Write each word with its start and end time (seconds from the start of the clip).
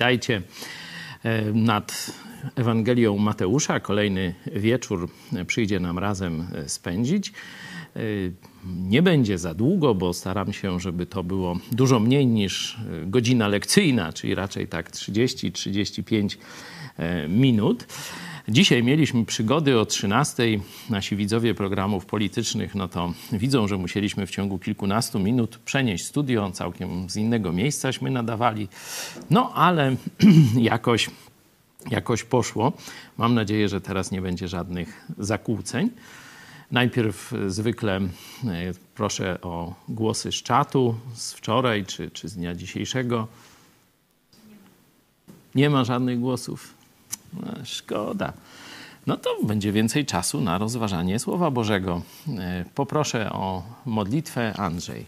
Witajcie 0.00 0.42
e, 1.24 1.52
nad 1.52 2.12
Ewangelią 2.56 3.18
Mateusza. 3.18 3.80
Kolejny 3.80 4.34
wieczór 4.46 5.08
przyjdzie 5.46 5.80
nam 5.80 5.98
razem 5.98 6.46
e, 6.54 6.68
spędzić. 6.68 7.32
E, 7.96 8.00
nie 8.64 9.02
będzie 9.02 9.38
za 9.38 9.54
długo, 9.54 9.94
bo 9.94 10.12
staram 10.12 10.52
się, 10.52 10.80
żeby 10.80 11.06
to 11.06 11.24
było 11.24 11.58
dużo 11.72 12.00
mniej 12.00 12.26
niż 12.26 12.76
godzina 13.06 13.48
lekcyjna, 13.48 14.12
czyli 14.12 14.34
raczej 14.34 14.68
tak 14.68 14.90
30-35 14.90 16.36
minut. 17.28 17.86
Dzisiaj 18.48 18.82
mieliśmy 18.82 19.24
przygody 19.24 19.78
o 19.78 19.86
13. 19.86 20.42
Nasi 20.90 21.16
widzowie 21.16 21.54
programów 21.54 22.06
politycznych, 22.06 22.74
no 22.74 22.88
to 22.88 23.12
widzą, 23.32 23.68
że 23.68 23.76
musieliśmy 23.76 24.26
w 24.26 24.30
ciągu 24.30 24.58
kilkunastu 24.58 25.18
minut 25.18 25.58
przenieść 25.58 26.04
studio 26.04 26.50
całkiem 26.50 27.10
z 27.10 27.16
innego 27.16 27.52
miejscaśmy 27.52 28.10
nadawali. 28.10 28.68
No 29.30 29.52
ale 29.54 29.96
jakoś, 30.72 31.10
jakoś 31.90 32.24
poszło. 32.24 32.72
Mam 33.18 33.34
nadzieję, 33.34 33.68
że 33.68 33.80
teraz 33.80 34.10
nie 34.10 34.22
będzie 34.22 34.48
żadnych 34.48 35.06
zakłóceń. 35.18 35.90
Najpierw 36.70 37.32
zwykle 37.46 37.96
e, 37.96 38.08
proszę 38.94 39.40
o 39.40 39.74
głosy 39.88 40.32
z 40.32 40.42
czatu 40.42 40.94
z 41.14 41.32
wczoraj 41.32 41.84
czy, 41.84 42.10
czy 42.10 42.28
z 42.28 42.34
dnia 42.34 42.54
dzisiejszego. 42.54 43.28
Nie 45.54 45.70
ma 45.70 45.84
żadnych 45.84 46.20
głosów. 46.20 46.79
No, 47.32 47.64
szkoda. 47.64 48.32
No 49.06 49.16
to 49.16 49.44
będzie 49.44 49.72
więcej 49.72 50.06
czasu 50.06 50.40
na 50.40 50.58
rozważanie 50.58 51.18
Słowa 51.18 51.50
Bożego. 51.50 52.02
E, 52.38 52.64
poproszę 52.74 53.32
o 53.32 53.62
modlitwę 53.86 54.54
Andrzej. 54.56 55.06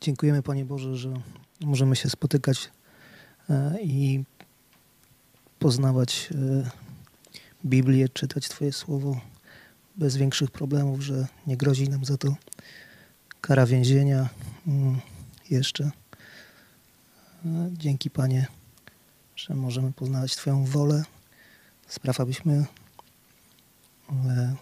Dziękujemy 0.00 0.42
Panie 0.42 0.64
Boże, 0.64 0.96
że 0.96 1.14
możemy 1.60 1.96
się 1.96 2.10
spotykać 2.10 2.70
e, 3.50 3.76
i 3.82 4.24
poznawać 5.58 6.28
e, 6.32 6.70
Biblię, 7.64 8.08
czytać 8.08 8.48
Twoje 8.48 8.72
Słowo 8.72 9.20
bez 9.96 10.16
większych 10.16 10.50
problemów, 10.50 11.00
że 11.00 11.26
nie 11.46 11.56
grozi 11.56 11.88
nam 11.88 12.04
za 12.04 12.16
to 12.16 12.34
kara 13.40 13.66
więzienia 13.66 14.28
mm, 14.66 15.00
jeszcze. 15.50 15.90
E, 17.44 17.70
dzięki 17.72 18.10
Panie, 18.10 18.46
że 19.36 19.54
możemy 19.54 19.92
poznać 19.92 20.36
Twoją 20.36 20.64
wolę. 20.64 21.04
Spraw, 21.88 22.20
abyśmy 22.20 22.66
e, 24.12 24.54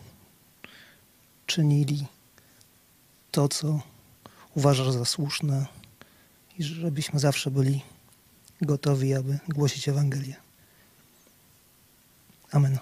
czynili 1.46 2.06
to, 3.30 3.48
co 3.48 3.80
uważasz 4.54 4.90
za 4.90 5.04
słuszne 5.04 5.66
i 6.58 6.62
żebyśmy 6.62 7.20
zawsze 7.20 7.50
byli 7.50 7.82
gotowi, 8.62 9.14
aby 9.14 9.38
głosić 9.48 9.88
Ewangelię. 9.88 10.36
Amen. 12.52 12.78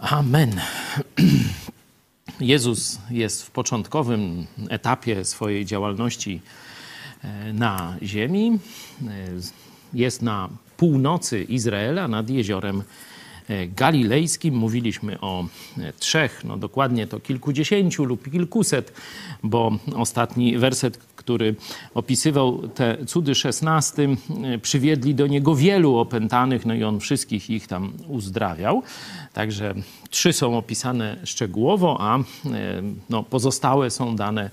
Amen. 0.00 0.60
Jezus 2.42 2.98
jest 3.10 3.42
w 3.42 3.50
początkowym 3.50 4.46
etapie 4.68 5.24
swojej 5.24 5.64
działalności 5.64 6.40
e, 7.24 7.52
na 7.52 7.96
ziemi. 8.02 8.58
E, 9.08 9.08
jest 9.94 10.22
na 10.22 10.48
północy 10.76 11.42
Izraela, 11.42 12.08
nad 12.08 12.30
jeziorem 12.30 12.82
galilejskim. 13.76 14.54
Mówiliśmy 14.54 15.20
o 15.20 15.46
trzech, 15.98 16.42
no 16.44 16.56
dokładnie 16.56 17.06
to 17.06 17.20
kilkudziesięciu 17.20 18.04
lub 18.04 18.30
kilkuset, 18.30 18.92
bo 19.42 19.78
ostatni 19.94 20.58
werset, 20.58 20.98
który 21.16 21.54
opisywał 21.94 22.68
te 22.68 23.06
cudy 23.06 23.34
szesnasty, 23.34 24.08
przywiedli 24.62 25.14
do 25.14 25.26
niego 25.26 25.54
wielu 25.54 25.96
opętanych, 25.96 26.66
no 26.66 26.74
i 26.74 26.84
on 26.84 27.00
wszystkich 27.00 27.50
ich 27.50 27.66
tam 27.66 27.92
uzdrawiał. 28.08 28.82
Także 29.32 29.74
trzy 30.10 30.32
są 30.32 30.58
opisane 30.58 31.16
szczegółowo, 31.24 31.96
a 32.00 32.18
e, 32.18 32.22
no, 33.10 33.22
pozostałe 33.22 33.90
są 33.90 34.16
dane 34.16 34.50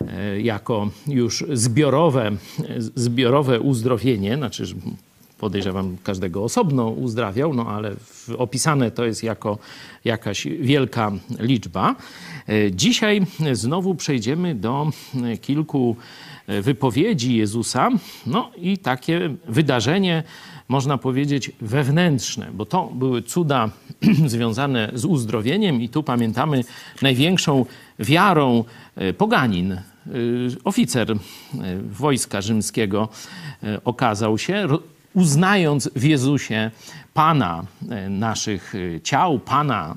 e, 0.00 0.40
jako 0.40 0.90
już 1.06 1.44
zbiorowe, 1.52 2.30
zbiorowe 2.94 3.60
uzdrowienie, 3.60 4.36
znaczy 4.36 4.64
podejrzewam 5.38 5.96
każdego 6.04 6.44
osobno 6.44 6.88
uzdrawiał, 6.88 7.54
no 7.54 7.66
ale 7.68 7.94
opisane 8.38 8.90
to 8.90 9.04
jest 9.04 9.22
jako 9.22 9.58
jakaś 10.04 10.46
wielka 10.60 11.12
liczba. 11.38 11.94
E, 12.48 12.72
dzisiaj 12.72 13.26
znowu 13.52 13.94
przejdziemy 13.94 14.54
do 14.54 14.90
kilku 15.40 15.96
wypowiedzi 16.62 17.36
Jezusa, 17.36 17.90
no 18.26 18.50
i 18.56 18.78
takie 18.78 19.34
wydarzenie, 19.48 20.22
można 20.68 20.98
powiedzieć, 20.98 21.52
wewnętrzne, 21.60 22.50
bo 22.52 22.66
to 22.66 22.86
były 22.94 23.22
cuda 23.22 23.70
związane 24.26 24.90
z 24.94 25.04
uzdrowieniem 25.04 25.82
i 25.82 25.88
tu 25.88 26.02
pamiętamy 26.02 26.64
największą 27.02 27.66
wiarą 27.98 28.64
e, 28.96 29.12
poganin. 29.12 29.72
E, 29.72 29.82
oficer 30.64 31.12
e, 31.12 31.16
wojska 31.82 32.40
rzymskiego 32.40 33.08
okazał 33.84 34.38
się, 34.38 34.66
uznając 35.16 35.90
w 35.96 36.04
Jezusie 36.04 36.70
Pana 37.14 37.64
naszych 38.10 38.72
ciał, 39.02 39.38
Pana 39.38 39.96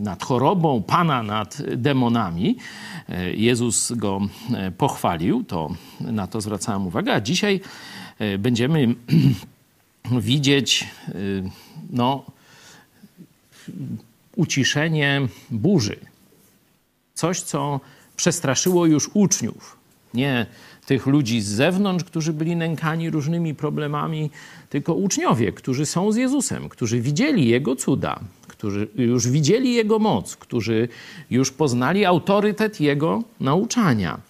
nad 0.00 0.22
chorobą, 0.24 0.82
Pana 0.82 1.22
nad 1.22 1.62
demonami. 1.76 2.56
Jezus 3.34 3.92
go 3.92 4.20
pochwalił, 4.78 5.44
to 5.44 5.70
na 6.00 6.26
to 6.26 6.40
zwracałem 6.40 6.86
uwagę, 6.86 7.14
a 7.14 7.20
dzisiaj 7.20 7.60
będziemy 8.38 8.94
widzieć 10.30 10.88
no, 11.90 12.24
uciszenie 14.36 15.20
burzy. 15.50 15.96
Coś, 17.14 17.40
co 17.40 17.80
przestraszyło 18.16 18.86
już 18.86 19.10
uczniów. 19.14 19.76
Nie 20.14 20.46
tych 20.88 21.06
ludzi 21.06 21.40
z 21.40 21.46
zewnątrz, 21.46 22.04
którzy 22.04 22.32
byli 22.32 22.56
nękani 22.56 23.10
różnymi 23.10 23.54
problemami, 23.54 24.30
tylko 24.70 24.94
uczniowie, 24.94 25.52
którzy 25.52 25.86
są 25.86 26.12
z 26.12 26.16
Jezusem, 26.16 26.68
którzy 26.68 27.00
widzieli 27.00 27.48
Jego 27.48 27.76
cuda, 27.76 28.20
którzy 28.46 28.88
już 28.96 29.28
widzieli 29.28 29.74
Jego 29.74 29.98
moc, 29.98 30.36
którzy 30.36 30.88
już 31.30 31.50
poznali 31.50 32.04
autorytet 32.04 32.80
Jego 32.80 33.22
nauczania. 33.40 34.20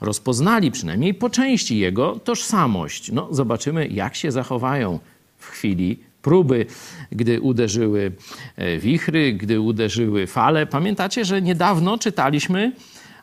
Rozpoznali 0.00 0.70
przynajmniej 0.70 1.14
po 1.14 1.30
części 1.30 1.78
Jego 1.78 2.20
tożsamość. 2.24 3.12
No, 3.12 3.28
zobaczymy, 3.30 3.88
jak 3.88 4.16
się 4.16 4.32
zachowają 4.32 4.98
w 5.38 5.46
chwili 5.46 5.98
próby, 6.22 6.66
gdy 7.12 7.40
uderzyły 7.40 8.12
e, 8.56 8.78
wichry, 8.78 9.32
gdy 9.32 9.60
uderzyły 9.60 10.26
fale. 10.26 10.66
Pamiętacie, 10.66 11.24
że 11.24 11.42
niedawno 11.42 11.98
czytaliśmy 11.98 12.72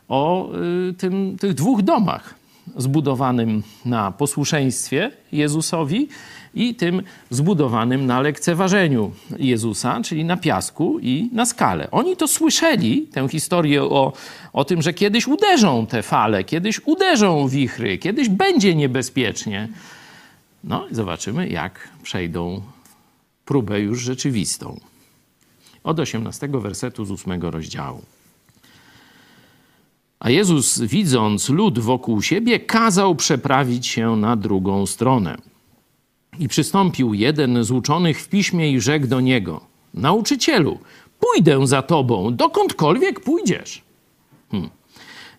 o 0.08 0.52
e, 0.52 0.92
tym, 0.92 1.36
tych 1.38 1.54
dwóch 1.54 1.82
domach 1.82 2.45
zbudowanym 2.76 3.62
na 3.84 4.12
posłuszeństwie 4.12 5.10
Jezusowi 5.32 6.08
i 6.54 6.74
tym 6.74 7.02
zbudowanym 7.30 8.06
na 8.06 8.20
lekceważeniu 8.20 9.12
Jezusa, 9.38 10.00
czyli 10.04 10.24
na 10.24 10.36
piasku 10.36 10.98
i 11.02 11.28
na 11.32 11.46
skale. 11.46 11.90
Oni 11.90 12.16
to 12.16 12.28
słyszeli, 12.28 13.02
tę 13.12 13.28
historię 13.28 13.82
o, 13.82 14.12
o 14.52 14.64
tym, 14.64 14.82
że 14.82 14.92
kiedyś 14.92 15.26
uderzą 15.26 15.86
te 15.86 16.02
fale, 16.02 16.44
kiedyś 16.44 16.80
uderzą 16.84 17.48
wichry, 17.48 17.98
kiedyś 17.98 18.28
będzie 18.28 18.74
niebezpiecznie. 18.74 19.68
No 20.64 20.86
i 20.90 20.94
zobaczymy, 20.94 21.48
jak 21.48 21.88
przejdą 22.02 22.62
próbę 23.44 23.80
już 23.80 24.00
rzeczywistą. 24.00 24.80
Od 25.84 26.00
18 26.00 26.48
wersetu 26.48 27.04
z 27.04 27.10
8 27.10 27.42
rozdziału. 27.42 28.02
A 30.20 30.30
Jezus, 30.30 30.80
widząc 30.80 31.48
lud 31.48 31.78
wokół 31.78 32.22
siebie, 32.22 32.60
kazał 32.60 33.14
przeprawić 33.14 33.86
się 33.86 34.16
na 34.16 34.36
drugą 34.36 34.86
stronę. 34.86 35.36
I 36.38 36.48
przystąpił 36.48 37.14
jeden 37.14 37.64
z 37.64 37.70
uczonych 37.70 38.20
w 38.20 38.28
piśmie 38.28 38.72
i 38.72 38.80
rzekł 38.80 39.06
do 39.06 39.20
niego: 39.20 39.60
Nauczycielu, 39.94 40.78
pójdę 41.20 41.66
za 41.66 41.82
tobą, 41.82 42.36
dokądkolwiek 42.36 43.20
pójdziesz. 43.20 43.82
Hmm. 44.50 44.70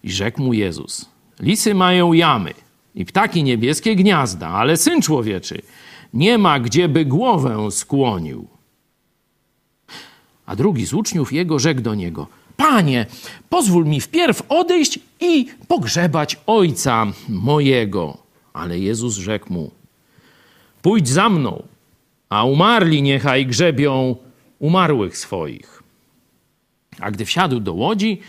I 0.03 0.11
rzekł 0.11 0.41
mu 0.41 0.53
Jezus: 0.53 1.09
Lisy 1.39 1.73
mają 1.73 2.13
jamy 2.13 2.53
i 2.95 3.05
ptaki 3.05 3.43
niebieskie 3.43 3.95
gniazda, 3.95 4.49
ale 4.49 4.77
syn 4.77 5.01
człowieczy 5.01 5.61
nie 6.13 6.37
ma 6.37 6.59
gdzie 6.59 6.89
by 6.89 7.05
głowę 7.05 7.71
skłonił. 7.71 8.47
A 10.45 10.55
drugi 10.55 10.85
z 10.85 10.93
uczniów 10.93 11.33
jego 11.33 11.59
rzekł 11.59 11.81
do 11.81 11.95
niego: 11.95 12.27
Panie, 12.57 13.05
pozwól 13.49 13.85
mi 13.85 14.01
wpierw 14.01 14.41
odejść 14.49 14.99
i 15.19 15.45
pogrzebać 15.67 16.37
ojca 16.45 17.05
mojego. 17.29 18.17
Ale 18.53 18.79
Jezus 18.79 19.15
rzekł 19.15 19.53
mu: 19.53 19.71
Pójdź 20.81 21.09
za 21.09 21.29
mną, 21.29 21.63
a 22.29 22.43
umarli 22.43 23.01
niechaj 23.01 23.45
grzebią 23.45 24.15
umarłych 24.59 25.17
swoich. 25.17 25.83
A 26.99 27.11
gdy 27.11 27.25
wsiadł 27.25 27.59
do 27.59 27.73
łodzi, 27.73 28.21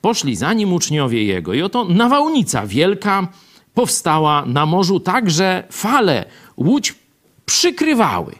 poszli 0.00 0.36
za 0.36 0.52
nim 0.52 0.72
uczniowie 0.72 1.24
jego. 1.24 1.54
I 1.54 1.62
oto 1.62 1.84
nawałnica 1.84 2.66
wielka 2.66 3.28
powstała 3.74 4.46
na 4.46 4.66
morzu 4.66 5.00
tak, 5.00 5.30
że 5.30 5.64
fale 5.70 6.24
łódź 6.56 6.94
przykrywały. 7.46 8.34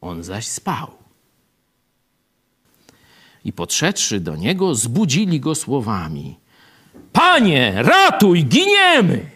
On 0.00 0.22
zaś 0.22 0.46
spał. 0.46 0.97
I 3.48 3.52
podszedłszy 3.52 4.20
do 4.20 4.36
niego, 4.36 4.74
zbudzili 4.74 5.40
go 5.40 5.54
słowami: 5.54 6.36
Panie, 7.12 7.82
ratuj, 7.82 8.44
giniemy! 8.44 9.30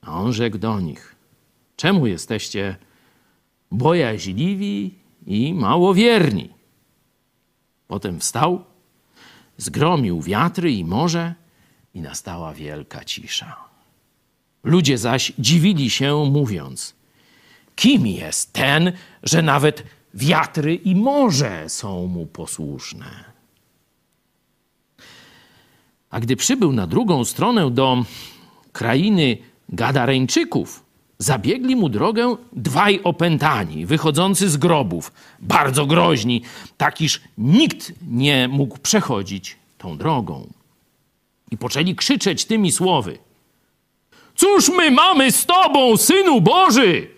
A 0.00 0.20
on 0.20 0.32
rzekł 0.32 0.58
do 0.58 0.80
nich: 0.80 1.16
Czemu 1.76 2.06
jesteście 2.06 2.76
bojaźliwi 3.70 4.94
i 5.26 5.54
małowierni? 5.54 6.48
Potem 7.88 8.20
wstał, 8.20 8.64
zgromił 9.56 10.22
wiatry 10.22 10.72
i 10.72 10.84
morze, 10.84 11.34
i 11.94 12.00
nastała 12.00 12.54
wielka 12.54 13.04
cisza. 13.04 13.56
Ludzie 14.64 14.98
zaś 14.98 15.32
dziwili 15.38 15.90
się, 15.90 16.30
mówiąc: 16.30 16.94
Kim 17.76 18.06
jest 18.06 18.52
ten, 18.52 18.92
że 19.22 19.42
nawet 19.42 19.84
wiatry 20.14 20.74
i 20.74 20.94
morze 20.94 21.68
są 21.68 22.06
mu 22.06 22.26
posłuszne? 22.26 23.32
A 26.10 26.20
gdy 26.20 26.36
przybył 26.36 26.72
na 26.72 26.86
drugą 26.86 27.24
stronę 27.24 27.70
do 27.70 28.04
krainy 28.72 29.38
Gadareńczyków, 29.68 30.84
zabiegli 31.18 31.76
mu 31.76 31.88
drogę 31.88 32.36
dwaj 32.52 33.00
opętani, 33.04 33.86
wychodzący 33.86 34.50
z 34.50 34.56
grobów, 34.56 35.12
bardzo 35.40 35.86
groźni, 35.86 36.42
tak 36.76 37.00
iż 37.00 37.20
nikt 37.38 37.92
nie 38.08 38.48
mógł 38.48 38.78
przechodzić 38.78 39.56
tą 39.78 39.98
drogą. 39.98 40.46
I 41.50 41.58
poczęli 41.58 41.94
krzyczeć 41.94 42.44
tymi 42.44 42.72
słowy: 42.72 43.18
Cóż 44.36 44.68
my 44.68 44.90
mamy 44.90 45.32
z 45.32 45.46
tobą, 45.46 45.96
synu 45.96 46.40
Boży? 46.40 47.08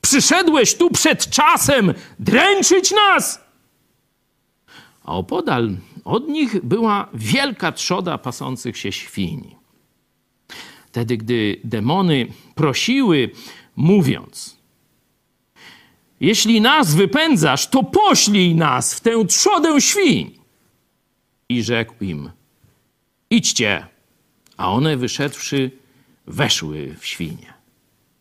Przyszedłeś 0.00 0.74
tu 0.74 0.90
przed 0.90 1.30
czasem 1.30 1.94
dręczyć 2.18 2.90
nas? 2.90 3.40
A 5.04 5.12
opodal 5.12 5.76
od 6.04 6.28
nich 6.28 6.64
była 6.64 7.08
wielka 7.14 7.72
trzoda 7.72 8.18
pasących 8.18 8.76
się 8.76 8.92
świń. 8.92 9.56
Wtedy, 10.86 11.16
gdy 11.16 11.60
demony 11.64 12.26
prosiły, 12.54 13.30
mówiąc: 13.76 14.56
Jeśli 16.20 16.60
nas 16.60 16.94
wypędzasz, 16.94 17.66
to 17.66 17.82
poślij 17.82 18.54
nas 18.54 18.94
w 18.94 19.00
tę 19.00 19.24
trzodę 19.28 19.80
świń. 19.80 20.38
I 21.48 21.62
rzekł 21.62 21.94
im: 22.00 22.30
Idźcie. 23.30 23.86
A 24.56 24.72
one 24.72 24.96
wyszedłszy, 24.96 25.70
weszły 26.26 26.96
w 26.98 27.06
świnie. 27.06 27.59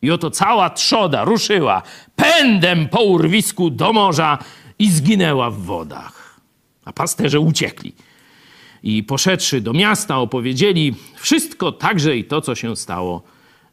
I 0.02 0.12
oto 0.12 0.32
cała 0.32 0.70
trzoda 0.70 1.24
ruszyła 1.24 1.82
pędem 2.16 2.90
po 2.90 3.04
urwisku 3.04 3.70
do 3.70 3.94
morza 3.94 4.38
i 4.80 4.92
zginęła 4.92 5.52
w 5.52 5.58
wodach. 5.58 6.40
A 6.86 6.94
pasterze 6.94 7.40
uciekli. 7.40 7.96
I 8.84 9.04
poszedłszy 9.04 9.62
do 9.62 9.74
miasta, 9.74 10.18
opowiedzieli 10.18 10.96
wszystko, 11.16 11.72
także 11.72 12.18
i 12.18 12.26
to, 12.26 12.42
co 12.42 12.56
się 12.56 12.76
stało 12.76 13.24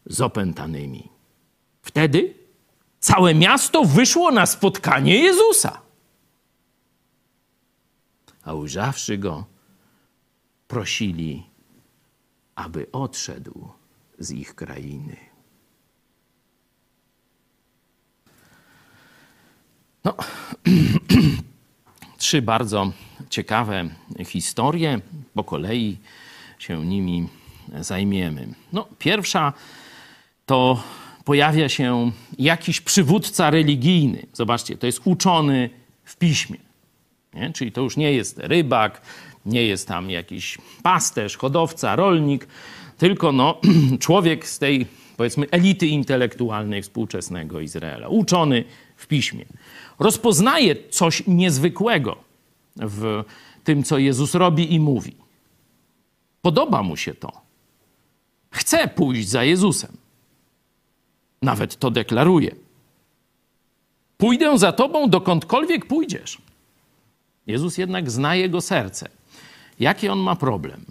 z 0.07 0.21
opętanymi. 0.21 1.09
Wtedy 1.83 2.35
całe 3.01 3.35
miasto 3.35 3.85
wyszło 3.85 4.31
na 4.31 4.47
spotkanie 4.47 5.19
Jezusa. 5.19 5.81
A 8.45 8.55
ujrzawszy 8.55 9.19
go, 9.19 9.45
prosili, 10.69 11.47
aby 12.55 12.87
odszedł 12.93 13.69
z 14.19 14.31
ich 14.31 14.55
krainy. 14.55 15.26
No, 20.07 20.15
trzy 22.19 22.43
bardzo 22.43 22.93
ciekawe 23.31 23.89
historie, 24.27 25.01
po 25.35 25.45
kolei 25.45 25.97
się 26.59 26.87
nimi 26.87 27.29
zajmiemy. 27.81 28.49
No, 28.73 28.89
pierwsza 28.99 29.53
to 30.47 30.83
pojawia 31.25 31.69
się 31.69 32.11
jakiś 32.39 32.81
przywódca 32.81 33.51
religijny. 33.51 34.27
Zobaczcie, 34.33 34.77
to 34.77 34.87
jest 34.87 35.01
uczony 35.05 35.71
w 36.05 36.17
piśmie. 36.17 36.59
Nie? 37.35 37.53
Czyli 37.53 37.73
to 37.73 37.81
już 37.81 37.97
nie 37.97 38.13
jest 38.13 38.39
rybak, 38.39 39.01
nie 39.47 39.63
jest 39.63 39.89
tam 39.89 40.11
jakiś 40.11 40.59
pasterz, 40.83 41.37
hodowca, 41.37 41.97
rolnik, 41.97 42.47
tylko 42.99 43.33
no, 43.33 43.61
człowiek 44.01 44.49
z 44.49 44.59
tej, 44.59 44.87
powiedzmy, 45.17 45.47
elity 45.51 45.87
intelektualnej 45.87 46.83
współczesnego 46.83 47.61
Izraela, 47.61 48.09
uczony 48.09 48.65
w 48.97 49.07
piśmie. 49.07 49.45
Rozpoznaje 49.99 50.89
coś 50.91 51.23
niezwykłego 51.27 52.17
w 52.77 53.25
tym, 53.65 53.83
co 53.83 53.99
Jezus 53.99 54.35
robi 54.35 54.75
i 54.75 54.81
mówi. 54.81 55.17
Podoba 56.43 56.83
mu 56.83 56.97
się 56.97 57.15
to. 57.15 57.33
Chce 58.51 58.89
pójść 58.89 59.29
za 59.29 59.45
Jezusem. 59.45 59.97
Nawet 61.43 61.77
to 61.77 61.91
deklaruje. 61.91 62.55
Pójdę 64.17 64.59
za 64.59 64.73
tobą 64.73 65.11
dokądkolwiek 65.11 65.87
pójdziesz. 65.87 66.39
Jezus 67.47 67.79
jednak 67.79 68.11
zna 68.11 68.35
jego 68.35 68.61
serce. 68.61 69.09
Jaki 69.81 70.09
on 70.09 70.19
ma 70.19 70.37
problem? 70.37 70.85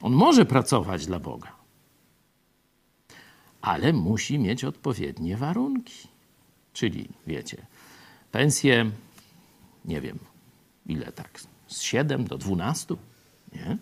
On 0.00 0.12
może 0.12 0.44
pracować 0.44 1.06
dla 1.06 1.18
Boga, 1.18 1.52
ale 3.62 3.92
musi 3.92 4.38
mieć 4.38 4.64
odpowiednie 4.64 5.36
warunki. 5.36 6.08
Czyli, 6.72 7.08
wiecie, 7.26 7.66
pensje, 8.32 8.90
nie 9.84 10.00
wiem, 10.00 10.18
ile 10.86 11.12
tak, 11.12 11.40
z 11.66 11.80
7 11.80 12.24
do 12.24 12.38
12, 12.38 12.96
nie? 13.52 13.78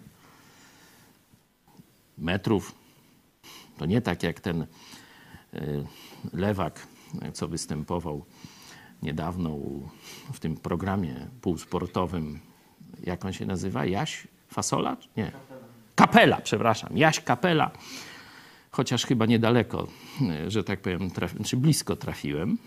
Metrów. 2.19 2.75
To 3.79 3.87
nie 3.87 4.01
tak 4.01 4.23
jak 4.23 4.41
ten 4.41 4.63
y, 4.63 4.67
lewak, 6.33 6.87
co 7.33 7.49
występował 7.49 8.25
niedawno 9.03 9.57
w 10.33 10.41
tym 10.41 10.57
programie 10.57 11.29
półsportowym, 11.41 12.41
jak 13.05 13.25
on 13.25 13.33
się 13.33 13.47
nazywa? 13.47 13.85
Jaś 13.85 14.29
Fasola? 14.49 14.97
Nie. 15.17 15.33
Kapela, 15.95 16.41
przepraszam. 16.41 16.99
Jaś 16.99 17.21
Kapela. 17.21 17.71
Chociaż 18.71 19.07
chyba 19.07 19.27
niedaleko, 19.27 19.87
że 20.49 20.65
tak 20.65 20.81
powiem, 20.81 21.11
czy 21.45 21.57
blisko 21.57 21.97
trafiłem. 21.97 22.59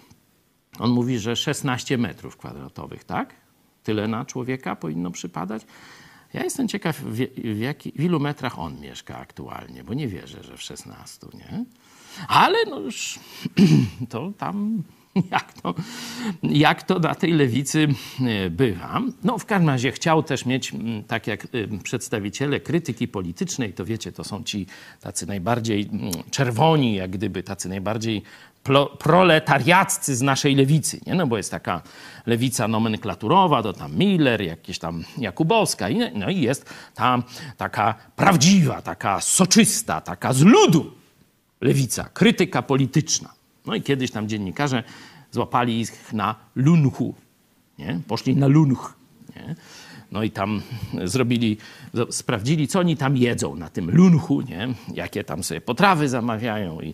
On 0.80 0.92
mówi, 0.92 1.20
że 1.20 1.36
16 1.36 1.98
metrów 1.98 2.38
kwadratowych, 2.38 3.04
tak? 3.04 3.36
Tyle 3.84 4.08
na 4.08 4.26
człowieka 4.26 4.76
powinno 4.76 5.12
przypadać. 5.12 5.66
Ja 6.34 6.44
jestem 6.44 6.68
ciekaw, 6.68 7.00
w, 7.00 7.16
w, 7.56 7.60
jaki, 7.60 7.92
w 7.92 8.04
ilu 8.04 8.20
metrach 8.20 8.60
on 8.60 8.80
mieszka 8.80 9.18
aktualnie, 9.18 9.84
bo 9.84 9.94
nie 9.94 10.08
wierzę, 10.08 10.44
że 10.44 10.58
w 10.58 10.62
16, 10.62 11.28
nie? 11.34 11.66
Ale 12.28 12.58
no 12.70 12.80
już 12.80 13.20
to 14.10 14.32
tam 14.38 14.84
jak 15.32 15.54
to, 15.54 15.74
jak 16.44 16.84
to 16.84 17.00
na 17.00 17.16
tej 17.16 17.32
lewicy 17.32 17.88
e, 18.22 18.50
bywa. 18.50 19.02
No 19.24 19.38
w 19.38 19.46
każdym 19.46 19.70
razie 19.70 19.92
chciał 19.92 20.24
też 20.24 20.46
mieć, 20.46 20.72
tak 21.08 21.28
jak 21.28 21.46
e, 21.46 21.48
przedstawiciele 21.84 22.60
krytyki 22.60 23.08
politycznej, 23.08 23.74
to 23.74 23.86
wiecie, 23.86 24.12
to 24.12 24.24
są 24.24 24.44
ci 24.44 24.66
tacy 25.02 25.26
najbardziej 25.26 25.90
czerwoni, 26.32 26.96
jak 26.96 27.12
gdyby 27.12 27.44
tacy 27.44 27.70
najbardziej 27.70 28.24
proletariaccy 29.00 30.16
z 30.16 30.22
naszej 30.22 30.56
lewicy, 30.56 31.00
nie? 31.08 31.16
No 31.16 31.28
bo 31.28 31.38
jest 31.38 31.52
taka 31.52 31.82
lewica 32.26 32.68
nomenklaturowa, 32.68 33.64
to 33.64 33.74
tam 33.74 33.96
Miller, 33.96 34.42
jakieś 34.42 34.80
tam 34.80 35.04
Jakubowska, 35.18 35.88
no 36.14 36.30
i 36.30 36.42
jest 36.42 36.74
ta 36.96 37.24
taka 37.58 37.94
prawdziwa, 38.16 38.82
taka 38.82 39.22
soczysta, 39.22 40.02
taka 40.02 40.34
z 40.34 40.42
ludu 40.42 40.94
lewica, 41.62 42.10
krytyka 42.14 42.62
polityczna. 42.62 43.43
No 43.66 43.76
i 43.76 43.82
kiedyś 43.82 44.12
tam 44.12 44.28
dziennikarze 44.30 44.84
złapali 45.32 45.80
ich 45.80 46.14
na 46.14 46.36
lunchu, 46.56 47.16
nie? 47.80 48.00
poszli 48.08 48.36
na 48.36 48.48
lunch. 48.48 48.94
Nie? 49.36 49.56
No 50.14 50.24
i 50.24 50.32
tam 50.32 50.62
zrobili, 51.04 51.58
sprawdzili, 52.10 52.68
co 52.68 52.80
oni 52.80 52.98
tam 52.98 53.18
jedzą 53.18 53.56
na 53.56 53.70
tym 53.70 53.92
lunchu, 53.92 54.42
nie? 54.42 54.68
jakie 54.94 55.24
tam 55.24 55.44
sobie 55.44 55.62
potrawy 55.62 56.10
zamawiają. 56.10 56.82
I, 56.82 56.94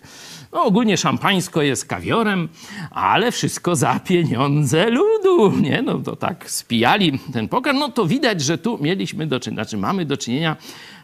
no 0.52 0.64
ogólnie 0.64 0.98
szampańsko 0.98 1.62
jest 1.62 1.86
kawiorem, 1.86 2.50
ale 2.92 3.32
wszystko 3.32 3.76
za 3.76 4.00
pieniądze 4.00 4.90
ludu. 4.90 5.58
nie, 5.62 5.82
no 5.82 6.00
to 6.00 6.16
tak 6.16 6.52
spijali 6.52 7.20
ten 7.34 7.48
pokarm, 7.48 7.80
no 7.80 7.90
to 7.90 8.06
widać, 8.06 8.42
że 8.42 8.58
tu 8.58 8.78
mieliśmy 8.82 9.28
do 9.28 9.40
czynienia, 9.40 9.64
znaczy 9.64 9.78
mamy 9.78 10.06
do 10.06 10.18
czynienia 10.18 10.56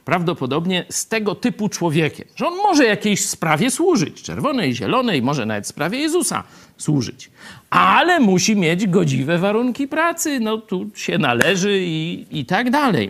prawdopodobnie 0.05 0.86
z 0.89 1.07
tego 1.07 1.36
typu 1.36 1.69
człowiekiem, 1.69 2.27
że 2.36 2.48
on 2.48 2.57
może 2.57 2.86
jakiejś 2.86 3.25
sprawie 3.25 3.72
służyć, 3.72 4.22
czerwonej, 4.22 4.75
zielonej, 4.75 5.22
może 5.22 5.45
nawet 5.45 5.67
sprawie 5.67 6.00
Jezusa 6.00 6.43
służyć, 6.77 7.29
ale 7.70 8.20
musi 8.20 8.55
mieć 8.55 8.88
godziwe 8.88 9.38
warunki 9.38 9.88
pracy, 9.88 10.39
no 10.39 10.58
tu 10.58 10.89
się 10.96 11.17
należy 11.17 11.79
i, 11.86 12.25
i 12.32 12.46
tak 12.46 12.70
dalej. 12.70 13.10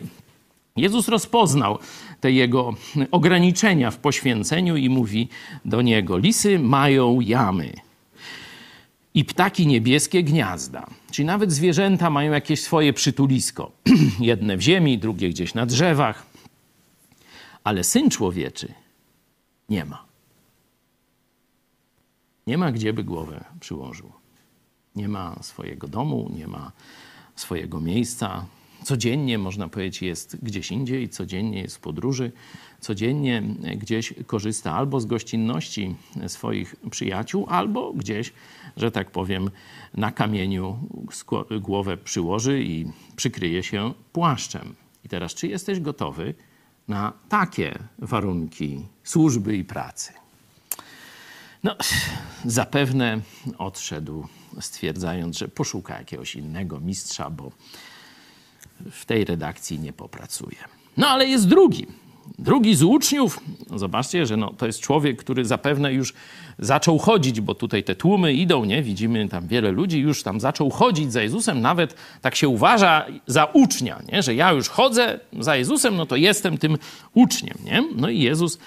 Jezus 0.76 1.08
rozpoznał 1.08 1.80
te 2.22 2.32
jego 2.32 2.74
ograniczenia 3.12 3.92
w 3.92 3.98
poświęceniu 3.98 4.76
i 4.76 4.90
mówi 4.90 5.30
do 5.66 5.82
niego: 5.82 6.18
Lisy 6.18 6.60
mają 6.60 7.20
jamy 7.22 7.74
i 9.14 9.26
ptaki 9.26 9.68
niebieskie 9.68 10.24
gniazda. 10.24 10.88
Czyli 11.12 11.26
nawet 11.26 11.52
zwierzęta 11.52 12.10
mają 12.10 12.32
jakieś 12.32 12.62
swoje 12.62 12.94
przytulisko. 12.94 13.72
Jedne 14.20 14.58
w 14.58 14.62
ziemi, 14.62 14.98
drugie 14.98 15.30
gdzieś 15.30 15.54
na 15.54 15.66
drzewach. 15.66 16.26
Ale 17.64 17.84
syn 17.84 18.10
człowieczy 18.10 18.74
nie 19.70 19.86
ma. 19.86 20.06
Nie 22.48 22.58
ma 22.58 22.72
gdzie 22.72 22.94
by 22.94 23.04
głowę 23.04 23.46
przyłożył. 23.60 24.12
Nie 24.96 25.08
ma 25.08 25.44
swojego 25.44 25.88
domu, 25.88 26.32
nie 26.36 26.48
ma 26.48 26.72
swojego 27.36 27.82
miejsca. 27.82 28.46
Codziennie, 28.84 29.38
można 29.38 29.68
powiedzieć, 29.68 30.02
jest 30.02 30.44
gdzieś 30.44 30.72
indziej, 30.72 31.10
codziennie 31.10 31.62
jest 31.62 31.76
w 31.76 31.80
podróży, 31.80 32.32
codziennie 32.80 33.42
gdzieś 33.78 34.14
korzysta 34.28 34.74
albo 34.74 35.00
z 35.00 35.06
gościnności 35.06 35.96
swoich 36.28 36.76
przyjaciół, 36.92 37.46
albo 37.50 37.94
gdzieś, 37.94 38.34
że 38.78 38.92
tak 38.92 39.12
powiem, 39.12 39.50
na 39.94 40.12
kamieniu 40.12 40.80
głowę 41.62 41.98
przyłoży 41.98 42.64
i 42.64 42.86
przykryje 43.16 43.64
się 43.64 43.94
płaszczem. 44.14 44.76
I 45.06 45.10
teraz, 45.10 45.34
czy 45.34 45.48
jesteś 45.48 45.80
gotowy 45.80 46.34
na 46.88 47.14
takie 47.30 47.80
warunki 48.00 48.86
służby 49.04 49.58
i 49.58 49.64
pracy? 49.64 50.25
No, 51.66 51.76
zapewne 52.46 53.22
odszedł, 53.58 54.28
stwierdzając, 54.62 55.38
że 55.38 55.48
poszuka 55.48 55.98
jakiegoś 55.98 56.36
innego 56.36 56.80
mistrza, 56.80 57.30
bo 57.30 57.52
w 58.92 59.06
tej 59.06 59.26
redakcji 59.26 59.80
nie 59.80 59.94
popracuje. 59.94 60.58
No 60.98 61.08
ale 61.08 61.28
jest 61.28 61.48
drugi. 61.48 61.88
Drugi 62.40 62.76
z 62.76 62.84
uczniów, 62.84 63.40
zobaczcie, 63.76 64.26
że 64.26 64.38
no, 64.38 64.54
to 64.54 64.66
jest 64.66 64.80
człowiek, 64.80 65.20
który 65.20 65.46
zapewne 65.46 65.94
już 65.94 66.14
zaczął 66.60 67.00
chodzić, 67.00 67.42
bo 67.42 67.56
tutaj 67.56 67.84
te 67.84 67.96
tłumy 67.96 68.34
idą, 68.34 68.66
nie? 68.66 68.84
Widzimy 68.84 69.30
tam 69.30 69.48
wiele 69.48 69.72
ludzi, 69.72 70.00
już 70.00 70.24
tam 70.24 70.40
zaczął 70.40 70.70
chodzić 70.70 71.14
za 71.14 71.22
Jezusem, 71.22 71.62
nawet 71.62 71.96
tak 72.22 72.36
się 72.36 72.48
uważa 72.48 73.06
za 73.28 73.46
ucznia, 73.46 74.02
nie? 74.12 74.24
Że 74.24 74.36
ja 74.36 74.52
już 74.52 74.70
chodzę 74.70 75.20
za 75.40 75.56
Jezusem, 75.56 75.96
no 75.96 76.06
to 76.06 76.16
jestem 76.16 76.58
tym 76.58 76.78
uczniem, 77.14 77.58
nie? 77.64 77.84
No 77.96 78.10
i 78.10 78.20
Jezus 78.20 78.58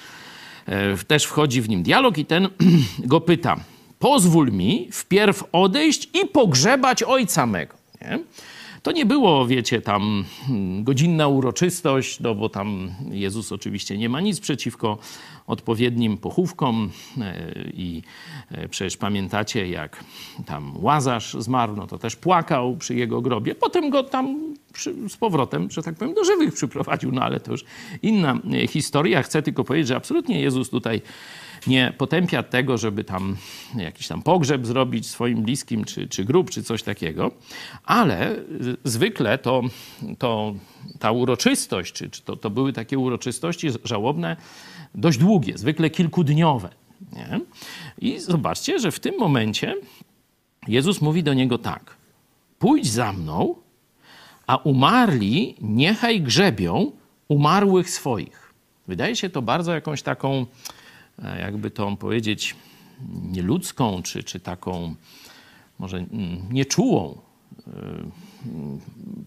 też 1.07 1.25
wchodzi 1.25 1.63
w 1.63 1.69
nim 1.69 1.83
dialog 1.83 2.19
i 2.19 2.25
ten 2.25 2.49
go 2.99 3.21
pyta, 3.21 3.57
pozwól 3.99 4.53
mi 4.53 4.89
wpierw 4.93 5.45
odejść 5.53 6.09
i 6.15 6.27
pogrzebać 6.27 7.03
ojca 7.03 7.47
mego, 7.47 7.75
nie? 8.01 8.19
To 8.89 8.93
nie 8.93 9.07
było, 9.07 9.47
wiecie, 9.47 9.81
tam 9.81 10.25
hmm, 10.47 10.85
godzinna 10.85 11.29
uroczystość, 11.29 12.21
no 12.21 12.35
bo 12.35 12.49
tam 12.49 12.91
Jezus 13.11 13.53
oczywiście 13.53 13.99
nie 13.99 14.09
ma 14.09 14.21
nic 14.21 14.41
przeciwko 14.41 14.99
odpowiednim 15.47 16.19
pochówkom 16.19 16.91
e, 17.21 17.55
i 17.75 18.03
e, 18.51 18.69
przecież 18.69 18.97
pamiętacie, 18.97 19.69
jak 19.69 20.05
tam 20.47 20.73
Łazarz 20.77 21.35
zmarł, 21.39 21.77
no 21.77 21.87
to 21.87 21.99
też 21.99 22.17
płakał 22.17 22.77
przy 22.77 22.95
jego 22.95 23.21
grobie. 23.21 23.55
Potem 23.55 23.91
go 23.91 24.03
tam 24.03 24.55
z 25.09 25.17
powrotem, 25.17 25.71
że 25.71 25.83
tak 25.83 25.95
powiem, 25.95 26.15
do 26.15 26.25
żywych 26.25 26.55
przyprowadził, 26.55 27.13
no 27.13 27.23
ale 27.23 27.41
to 27.41 27.53
już 27.53 27.65
inna 28.03 28.39
e, 28.53 28.67
historia. 28.67 29.23
Chcę 29.23 29.43
tylko 29.43 29.65
powiedzieć, 29.65 29.89
że 29.89 29.97
absolutnie 29.97 30.41
Jezus 30.41 30.71
tutaj 30.71 31.01
nie 31.67 31.93
potępia 31.99 32.43
tego, 32.43 32.79
żeby 32.79 33.05
tam 33.05 33.37
jakiś 33.77 34.09
tam 34.09 34.23
pogrzeb 34.23 34.67
zrobić 34.67 35.07
swoim 35.07 35.43
bliskim, 35.43 35.85
czy, 35.85 36.09
czy 36.09 36.25
grób, 36.25 36.51
czy 36.51 36.63
coś 36.63 36.83
takiego, 36.83 37.31
ale 37.85 38.37
zwykle 38.85 39.39
to, 39.39 39.63
to 40.19 40.55
ta 40.99 41.13
uroczystość, 41.13 41.93
czy, 41.93 42.11
czy 42.11 42.23
to, 42.23 42.37
to 42.37 42.51
były 42.51 42.73
takie 42.73 42.99
uroczystości 42.99 43.69
żałobne, 43.85 44.37
dość 44.95 45.19
długie, 45.19 45.59
zwykle 45.59 45.91
kilkudniowe. 45.91 46.69
Nie? 47.13 47.41
I 47.99 48.19
zobaczcie, 48.19 48.79
że 48.79 48.91
w 48.91 49.01
tym 49.01 49.19
momencie 49.19 49.75
Jezus 50.69 51.01
mówi 51.01 51.23
do 51.23 51.35
niego 51.35 51.59
tak: 51.59 51.97
Pójdź 52.59 52.91
za 52.91 53.13
mną, 53.13 53.55
a 54.47 54.57
umarli 54.57 55.55
niechaj 55.61 56.21
grzebią 56.21 56.93
umarłych 57.29 57.91
swoich. 57.91 58.55
Wydaje 58.89 59.17
się 59.17 59.31
to 59.31 59.43
bardzo 59.43 59.75
jakąś 59.75 60.03
taką 60.03 60.47
jakby 61.39 61.71
to 61.71 61.97
powiedzieć, 61.97 62.57
nieludzką, 63.23 64.03
czy, 64.03 64.23
czy 64.23 64.41
taką 64.41 64.95
może 65.79 65.97
mm, 65.97 66.43
nieczułą 66.51 67.19
e, 67.67 67.71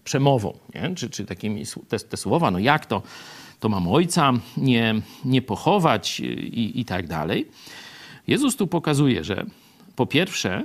przemową, 0.04 0.58
nie? 0.74 0.94
Czy, 0.94 1.10
czy 1.10 1.26
takimi 1.26 1.64
te, 1.88 1.98
te, 1.98 2.16
słowa, 2.16 2.50
no 2.50 2.58
jak 2.58 2.86
to, 2.86 3.02
to 3.60 3.68
mam 3.68 3.88
ojca 3.88 4.32
nie, 4.56 4.94
nie 5.24 5.42
pochować 5.42 6.20
i, 6.20 6.80
i 6.80 6.84
tak 6.84 7.06
dalej. 7.06 7.48
Jezus 8.26 8.56
tu 8.56 8.66
pokazuje, 8.66 9.24
że 9.24 9.46
po 9.96 10.06
pierwsze, 10.06 10.62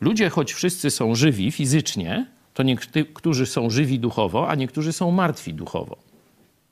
ludzie, 0.00 0.30
choć 0.30 0.52
wszyscy 0.52 0.90
są 0.90 1.14
żywi 1.14 1.50
fizycznie, 1.50 2.26
to 2.54 2.62
niektórzy 2.62 3.46
są 3.46 3.70
żywi 3.70 3.98
duchowo, 3.98 4.48
a 4.48 4.54
niektórzy 4.54 4.92
są 4.92 5.10
martwi 5.10 5.54
duchowo. 5.54 5.96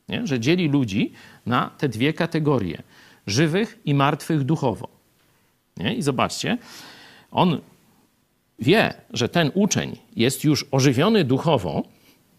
Nie? 0.08 0.26
Że 0.26 0.40
dzieli 0.40 0.68
ludzi 0.68 1.12
na 1.46 1.70
te 1.78 1.88
dwie 1.88 2.12
kategorie 2.12 2.82
żywych 3.26 3.78
i 3.84 3.94
martwych 3.94 4.44
duchowo. 4.44 4.88
Nie? 5.76 5.94
I 5.94 6.02
zobaczcie, 6.02 6.58
on 7.30 7.60
wie, 8.58 8.94
że 9.10 9.28
ten 9.28 9.50
uczeń 9.54 9.96
jest 10.16 10.44
już 10.44 10.66
ożywiony 10.70 11.24
duchowo, 11.24 11.82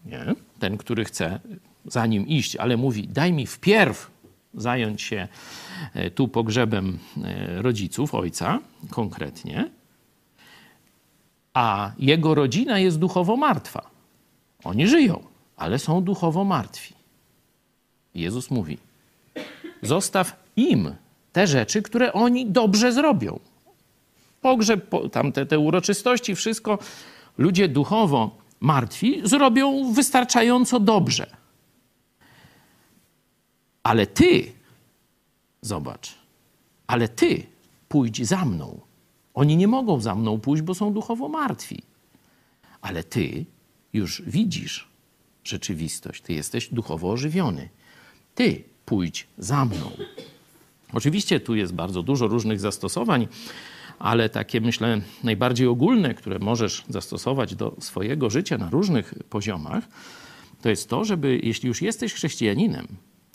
nie? 0.06 0.24
ten, 0.58 0.76
który 0.76 1.04
chce 1.04 1.40
za 1.86 2.06
nim 2.06 2.28
iść, 2.28 2.56
ale 2.56 2.76
mówi: 2.76 3.08
Daj 3.08 3.32
mi 3.32 3.46
wpierw 3.46 4.10
zająć 4.54 5.02
się 5.02 5.28
e, 5.94 6.10
tu 6.10 6.28
pogrzebem 6.28 6.98
e, 7.24 7.62
rodziców, 7.62 8.14
ojca 8.14 8.58
konkretnie, 8.90 9.70
a 11.54 11.92
jego 11.98 12.34
rodzina 12.34 12.78
jest 12.78 12.98
duchowo 12.98 13.36
martwa. 13.36 13.90
Oni 14.64 14.86
żyją, 14.86 15.22
ale 15.56 15.78
są 15.78 16.04
duchowo 16.04 16.44
martwi. 16.44 16.94
Jezus 18.14 18.50
mówi: 18.50 18.78
Zostaw 19.82 20.43
im 20.56 20.94
te 21.32 21.46
rzeczy, 21.46 21.82
które 21.82 22.12
oni 22.12 22.46
dobrze 22.46 22.92
zrobią. 22.92 23.40
Pogrzeb, 24.40 24.90
tam 25.12 25.32
te, 25.32 25.46
te 25.46 25.58
uroczystości, 25.58 26.34
wszystko 26.34 26.78
ludzie 27.38 27.68
duchowo 27.68 28.38
martwi 28.60 29.20
zrobią 29.24 29.92
wystarczająco 29.92 30.80
dobrze. 30.80 31.36
Ale 33.82 34.06
ty, 34.06 34.52
zobacz, 35.62 36.14
ale 36.86 37.08
ty 37.08 37.46
pójdź 37.88 38.26
za 38.26 38.44
mną. 38.44 38.80
Oni 39.34 39.56
nie 39.56 39.68
mogą 39.68 40.00
za 40.00 40.14
mną 40.14 40.40
pójść, 40.40 40.62
bo 40.62 40.74
są 40.74 40.92
duchowo 40.92 41.28
martwi. 41.28 41.82
Ale 42.80 43.04
ty 43.04 43.44
już 43.92 44.22
widzisz 44.26 44.88
rzeczywistość, 45.44 46.22
ty 46.22 46.32
jesteś 46.32 46.68
duchowo 46.68 47.10
ożywiony. 47.10 47.68
Ty 48.34 48.64
pójdź 48.86 49.26
za 49.38 49.64
mną. 49.64 49.90
Oczywiście 50.94 51.40
tu 51.40 51.54
jest 51.54 51.74
bardzo 51.74 52.02
dużo 52.02 52.26
różnych 52.26 52.60
zastosowań, 52.60 53.28
ale 53.98 54.28
takie 54.28 54.60
myślę 54.60 55.00
najbardziej 55.24 55.66
ogólne, 55.66 56.14
które 56.14 56.38
możesz 56.38 56.84
zastosować 56.88 57.54
do 57.54 57.76
swojego 57.80 58.30
życia 58.30 58.58
na 58.58 58.70
różnych 58.70 59.14
poziomach, 59.30 59.84
to 60.62 60.70
jest 60.70 60.88
to, 60.88 61.04
żeby 61.04 61.40
jeśli 61.42 61.68
już 61.68 61.82
jesteś 61.82 62.14
chrześcijaninem, 62.14 62.86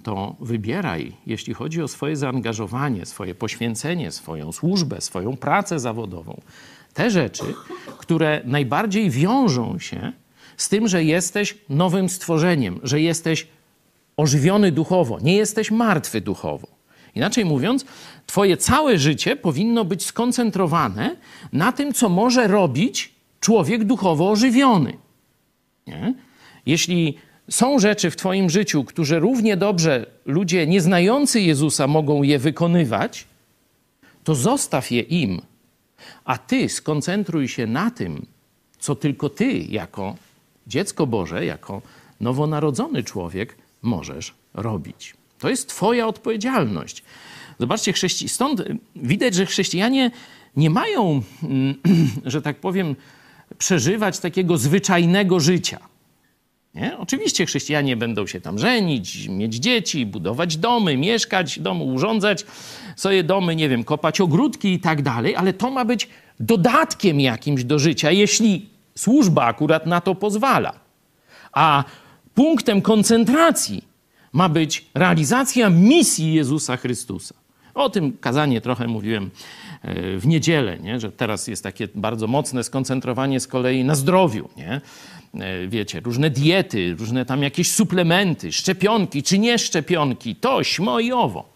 to 0.04 0.36
wybieraj, 0.40 1.14
jeśli 1.26 1.54
chodzi 1.54 1.82
o 1.82 1.88
swoje 1.88 2.16
zaangażowanie, 2.16 3.06
swoje 3.06 3.36
poświęcenie, 3.36 4.12
swoją 4.12 4.52
służbę, 4.52 5.02
swoją 5.02 5.38
pracę 5.38 5.80
zawodową, 5.80 6.42
te 6.94 7.12
rzeczy, 7.12 7.44
które 7.98 8.42
najbardziej 8.46 9.10
wiążą 9.10 9.80
się 9.80 10.14
z 10.58 10.70
tym, 10.70 10.88
że 10.88 11.04
jesteś 11.04 11.58
nowym 11.70 12.10
stworzeniem, 12.10 12.80
że 12.84 13.02
jesteś 13.02 13.48
ożywiony 14.18 14.72
duchowo, 14.72 15.20
nie 15.20 15.36
jesteś 15.36 15.72
martwy 15.72 16.22
duchowo. 16.22 16.79
Inaczej 17.20 17.46
mówiąc, 17.46 17.86
Twoje 18.26 18.58
całe 18.58 18.98
życie 18.98 19.36
powinno 19.36 19.86
być 19.86 20.06
skoncentrowane 20.06 21.16
na 21.54 21.72
tym, 21.72 21.94
co 21.94 22.10
może 22.10 22.48
robić 22.48 23.14
człowiek 23.40 23.84
duchowo 23.84 24.32
ożywiony. 24.32 24.98
Nie? 25.88 26.14
Jeśli 26.66 27.18
są 27.50 27.80
rzeczy 27.80 28.12
w 28.12 28.16
Twoim 28.16 28.50
życiu, 28.50 28.84
które 28.84 29.20
równie 29.20 29.58
dobrze 29.58 30.06
ludzie 30.26 30.68
nieznający 30.68 31.42
Jezusa 31.42 31.88
mogą 31.88 32.24
je 32.24 32.40
wykonywać, 32.40 33.28
to 34.24 34.36
zostaw 34.36 34.92
je 34.92 35.02
im, 35.02 35.42
a 36.26 36.38
Ty 36.38 36.70
skoncentruj 36.70 37.48
się 37.48 37.68
na 37.68 37.92
tym, 37.92 38.26
co 38.80 38.96
tylko 38.96 39.30
ty, 39.30 39.60
jako 39.60 40.16
dziecko 40.68 41.08
Boże, 41.08 41.46
jako 41.46 41.82
nowonarodzony 42.20 43.04
człowiek, 43.04 43.56
możesz 43.82 44.34
robić. 44.54 45.19
To 45.40 45.50
jest 45.50 45.70
Twoja 45.70 46.08
odpowiedzialność. 46.08 47.04
Zobaczcie, 47.60 47.94
chrześci... 47.94 48.30
stąd 48.30 48.64
widać, 48.96 49.36
że 49.36 49.46
chrześcijanie 49.46 50.12
nie 50.56 50.70
mają, 50.70 51.22
że 52.26 52.42
tak 52.42 52.60
powiem, 52.60 52.96
przeżywać 53.58 54.20
takiego 54.20 54.58
zwyczajnego 54.58 55.40
życia. 55.40 55.80
Nie? 56.76 56.98
Oczywiście 56.98 57.46
chrześcijanie 57.46 57.98
będą 57.98 58.28
się 58.28 58.42
tam 58.42 58.60
żenić, 58.60 59.28
mieć 59.28 59.56
dzieci, 59.56 60.06
budować 60.06 60.58
domy, 60.58 60.98
mieszkać 60.98 61.60
domu, 61.60 61.88
urządzać 61.88 62.46
sobie 62.96 63.24
domy, 63.24 63.56
nie 63.56 63.70
wiem, 63.70 63.84
kopać 63.84 64.22
ogródki 64.22 64.74
i 64.74 64.80
tak 64.80 65.02
dalej, 65.02 65.36
ale 65.36 65.54
to 65.54 65.72
ma 65.72 65.86
być 65.86 66.10
dodatkiem 66.40 67.20
jakimś 67.20 67.64
do 67.64 67.80
życia, 67.80 68.12
jeśli 68.12 68.70
służba 68.96 69.46
akurat 69.46 69.86
na 69.86 70.02
to 70.02 70.16
pozwala. 70.16 70.74
A 71.52 71.84
punktem 72.36 72.82
koncentracji 72.82 73.89
ma 74.34 74.50
być 74.50 74.86
realizacja 74.94 75.70
misji 75.70 76.34
Jezusa 76.34 76.78
Chrystusa. 76.78 77.36
O 77.74 77.90
tym 77.90 78.18
kazanie 78.18 78.62
trochę 78.62 78.88
mówiłem 78.88 79.32
e, 79.82 80.18
w 80.18 80.28
niedzielę, 80.28 80.80
nie? 80.80 81.00
że 81.00 81.12
teraz 81.12 81.48
jest 81.48 81.64
takie 81.64 81.88
bardzo 81.96 82.28
mocne 82.28 82.64
skoncentrowanie 82.64 83.40
z 83.40 83.48
kolei 83.48 83.84
na 83.84 83.96
zdrowiu. 83.96 84.50
Nie? 84.58 84.82
E, 85.34 85.68
wiecie, 85.68 86.00
różne 86.00 86.30
diety, 86.30 86.96
różne 86.96 87.26
tam 87.26 87.44
jakieś 87.44 87.72
suplementy, 87.72 88.52
szczepionki 88.52 89.24
czy 89.24 89.40
nie 89.40 89.60
szczepionki, 89.60 90.36
to, 90.36 90.64
śmo 90.64 91.00
i 91.00 91.12
owo. 91.12 91.50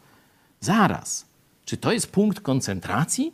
Zaraz, 0.60 1.25
czy 1.65 1.77
to 1.77 1.92
jest 1.92 2.12
punkt 2.12 2.39
koncentracji? 2.39 3.34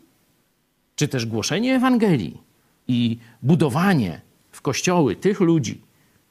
Czy 0.96 1.08
też 1.08 1.25
głoszenie 1.25 1.75
Ewangelii 1.75 2.38
i 2.88 3.17
budowanie 3.43 4.22
w 4.51 4.62
kościoły 4.62 5.15
tych 5.15 5.39
ludzi, 5.39 5.81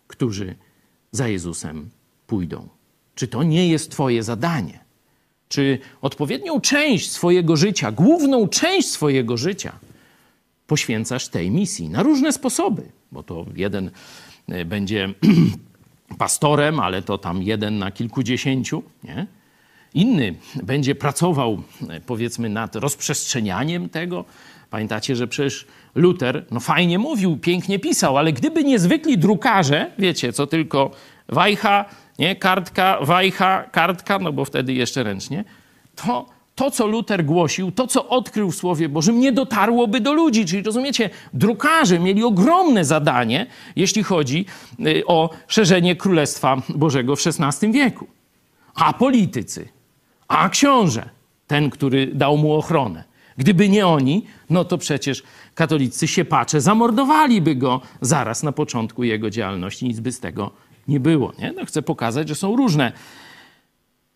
którzy 0.06 0.54
za 1.12 1.28
Jezusem 1.28 1.90
pójdą? 2.26 2.68
Czy 3.18 3.28
to 3.28 3.42
nie 3.42 3.68
jest 3.68 3.90
Twoje 3.90 4.22
zadanie? 4.22 4.78
Czy 5.48 5.78
odpowiednią 6.02 6.60
część 6.60 7.10
swojego 7.10 7.56
życia, 7.56 7.92
główną 7.92 8.48
część 8.48 8.88
swojego 8.88 9.36
życia 9.36 9.72
poświęcasz 10.66 11.28
tej 11.28 11.50
misji 11.50 11.88
na 11.88 12.02
różne 12.02 12.32
sposoby? 12.32 12.82
Bo 13.12 13.22
to 13.22 13.46
jeden 13.56 13.90
e, 14.48 14.64
będzie 14.64 15.14
pastorem, 16.18 16.80
ale 16.80 17.02
to 17.02 17.18
tam 17.18 17.42
jeden 17.42 17.78
na 17.78 17.90
kilkudziesięciu, 17.90 18.82
nie? 19.04 19.26
Inny 19.94 20.34
będzie 20.62 20.94
pracował, 20.94 21.62
e, 21.88 22.00
powiedzmy, 22.00 22.48
nad 22.48 22.76
rozprzestrzenianiem 22.76 23.88
tego. 23.88 24.24
Pamiętacie, 24.70 25.16
że 25.16 25.28
przecież 25.28 25.66
Luter, 25.94 26.44
no 26.50 26.60
fajnie 26.60 26.98
mówił, 26.98 27.36
pięknie 27.36 27.78
pisał, 27.78 28.18
ale 28.18 28.32
gdyby 28.32 28.64
niezwykli 28.64 29.18
drukarze, 29.18 29.90
wiecie, 29.98 30.32
co 30.32 30.46
tylko 30.46 30.90
wajcha, 31.28 31.84
nie? 32.18 32.36
Kartka, 32.36 32.98
wajcha, 33.00 33.62
kartka, 33.62 34.18
no 34.18 34.32
bo 34.32 34.44
wtedy 34.44 34.72
jeszcze 34.72 35.02
ręcznie. 35.02 35.44
To, 35.96 36.26
to, 36.54 36.70
co 36.70 36.86
Luter 36.86 37.24
głosił, 37.24 37.72
to, 37.72 37.86
co 37.86 38.08
odkrył 38.08 38.50
w 38.50 38.56
Słowie 38.56 38.88
Bożym, 38.88 39.20
nie 39.20 39.32
dotarłoby 39.32 40.00
do 40.00 40.12
ludzi. 40.12 40.44
Czyli 40.44 40.62
rozumiecie, 40.62 41.10
drukarze 41.32 41.98
mieli 41.98 42.24
ogromne 42.24 42.84
zadanie, 42.84 43.46
jeśli 43.76 44.02
chodzi 44.02 44.46
y, 44.86 45.06
o 45.06 45.30
szerzenie 45.48 45.96
Królestwa 45.96 46.62
Bożego 46.68 47.16
w 47.16 47.20
XVI 47.26 47.72
wieku. 47.72 48.06
A 48.74 48.92
politycy, 48.92 49.68
a 50.28 50.48
książę, 50.48 51.08
ten, 51.46 51.70
który 51.70 52.06
dał 52.06 52.36
mu 52.36 52.54
ochronę. 52.54 53.04
Gdyby 53.36 53.68
nie 53.68 53.86
oni, 53.86 54.26
no 54.50 54.64
to 54.64 54.78
przecież 54.78 55.22
katolicy 55.54 56.08
siepacze 56.08 56.60
zamordowaliby 56.60 57.56
go 57.56 57.80
zaraz 58.00 58.42
na 58.42 58.52
początku 58.52 59.04
jego 59.04 59.30
działalności. 59.30 59.86
Nic 59.86 60.00
by 60.00 60.12
z 60.12 60.20
tego 60.20 60.50
nie 60.88 61.00
było. 61.00 61.32
Nie? 61.38 61.52
No, 61.52 61.64
chcę 61.64 61.82
pokazać, 61.82 62.28
że 62.28 62.34
są 62.34 62.56
różne, 62.56 62.92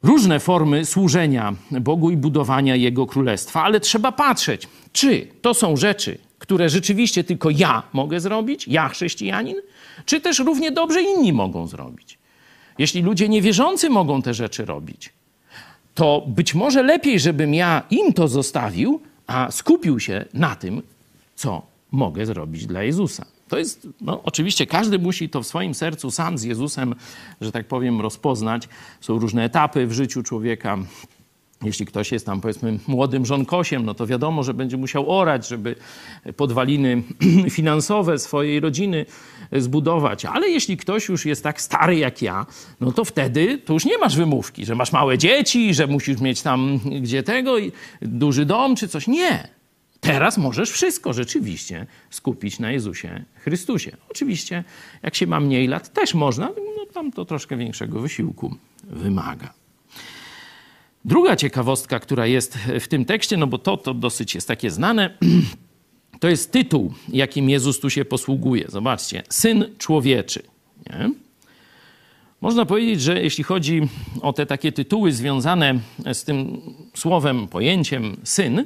różne 0.03 0.41
formy 0.41 0.85
służenia 0.85 1.55
Bogu 1.71 2.11
i 2.11 2.17
budowania 2.17 2.77
Jego 2.77 3.07
królestwa, 3.07 3.63
ale 3.63 3.81
trzeba 3.81 4.13
patrzeć, 4.13 4.69
czy 4.93 5.27
to 5.43 5.55
są 5.55 5.77
rzeczy, 5.77 6.19
które 6.39 6.69
rzeczywiście 6.69 7.25
tylko 7.25 7.51
ja 7.51 7.83
mogę 7.93 8.21
zrobić, 8.21 8.69
ja 8.69 8.89
chrześcijanin, 8.89 9.57
czy 10.07 10.21
też 10.21 10.39
równie 10.39 10.71
dobrze 10.71 11.03
inni 11.03 11.33
mogą 11.33 11.67
zrobić. 11.67 12.19
Jeśli 12.79 13.03
ludzie 13.03 13.29
niewierzący 13.29 13.91
mogą 13.91 14.23
te 14.23 14.35
rzeczy 14.35 14.65
robić, 14.65 15.13
to 15.95 16.25
być 16.27 16.55
może 16.55 16.83
lepiej, 16.83 17.21
żebym 17.21 17.55
ja 17.55 17.83
im 17.91 18.13
to 18.13 18.29
zostawił, 18.29 19.01
a 19.27 19.51
skupił 19.51 20.01
się 20.01 20.25
na 20.35 20.57
tym, 20.57 20.83
co 21.35 21.63
mogę 21.93 22.27
zrobić 22.27 22.67
dla 22.67 22.83
Jezusa. 22.83 23.27
To 23.53 23.59
jest, 23.59 23.88
no, 24.01 24.23
oczywiście 24.23 24.67
każdy 24.67 24.99
musi 24.99 25.29
to 25.29 25.43
w 25.43 25.47
swoim 25.47 25.75
sercu 25.75 26.11
sam 26.11 26.38
z 26.38 26.43
Jezusem, 26.43 26.95
że 27.41 27.53
tak 27.53 27.67
powiem, 27.67 28.01
rozpoznać. 28.01 28.69
Są 29.01 29.19
różne 29.19 29.45
etapy 29.45 29.87
w 29.87 29.93
życiu 29.93 30.23
człowieka. 30.23 30.79
Jeśli 31.62 31.87
ktoś 31.87 32.12
jest 32.12 32.27
tam, 32.27 32.41
powiedzmy, 32.41 32.79
młodym 32.87 33.27
żonkosiem, 33.27 33.85
no 33.85 33.95
to 33.95 34.07
wiadomo, 34.07 34.43
że 34.43 34.55
będzie 34.55 34.77
musiał 34.77 35.19
orać, 35.19 35.49
żeby 35.49 35.77
podwaliny 36.37 37.03
finansowe 37.51 38.19
swojej 38.19 38.61
rodziny 38.61 39.07
zbudować. 39.53 40.25
Ale 40.25 40.49
jeśli 40.49 40.77
ktoś 40.77 41.09
już 41.09 41.27
jest 41.27 41.43
tak 41.43 41.61
stary 41.61 41.97
jak 41.97 42.23
ja, 42.23 42.47
no 42.81 42.93
to 42.93 43.05
wtedy 43.05 43.59
to 43.59 43.73
już 43.73 43.85
nie 43.85 43.99
masz 43.99 44.17
wymówki, 44.17 44.65
że 44.65 44.75
masz 44.75 44.93
małe 44.93 45.19
dzieci, 45.19 45.75
że 45.75 45.87
musisz 45.87 46.21
mieć 46.21 46.43
tam 46.43 46.81
gdzie 47.01 47.23
tego, 47.23 47.57
duży 48.03 48.45
dom 48.45 48.77
czy 48.77 48.88
coś. 48.88 49.07
Nie. 49.07 49.62
Teraz 50.03 50.38
możesz 50.38 50.71
wszystko 50.71 51.12
rzeczywiście 51.12 51.87
skupić 52.11 52.59
na 52.59 52.73
Jezusie 52.73 53.25
Chrystusie. 53.35 53.97
Oczywiście, 54.11 54.65
jak 55.03 55.15
się 55.15 55.27
ma 55.27 55.41
mniej 55.41 55.67
lat, 55.69 55.93
też 55.93 56.15
można, 56.15 56.49
no 56.77 56.87
tam 56.95 57.12
to 57.12 57.25
troszkę 57.25 57.57
większego 57.57 58.01
wysiłku 58.01 58.55
wymaga. 58.85 59.53
Druga 61.05 61.37
ciekawostka, 61.37 62.01
która 62.01 62.27
jest 62.27 62.59
w 62.81 62.88
tym 62.88 63.05
tekście, 63.05 63.37
no 63.37 63.47
bo 63.47 63.59
to, 63.59 63.77
to 63.77 63.95
dosyć 63.95 64.35
jest 64.35 64.49
takie 64.49 64.71
znane, 64.71 65.19
to 66.21 66.29
jest 66.29 66.53
tytuł, 66.53 66.95
jakim 67.09 67.51
Jezus 67.51 67.81
tu 67.81 67.91
się 67.91 68.05
posługuje. 68.05 68.65
Zobaczcie, 68.69 69.23
Syn 69.29 69.65
Człowieczy. 69.79 70.43
Nie? 70.91 71.11
Można 72.41 72.67
powiedzieć, 72.67 73.01
że 73.01 73.23
jeśli 73.23 73.45
chodzi 73.45 73.88
o 74.23 74.33
te 74.33 74.47
takie 74.47 74.73
tytuły 74.73 75.12
związane 75.12 75.81
z 76.12 76.25
tym 76.25 76.61
słowem, 76.95 77.49
pojęciem 77.49 78.17
syn, 78.25 78.65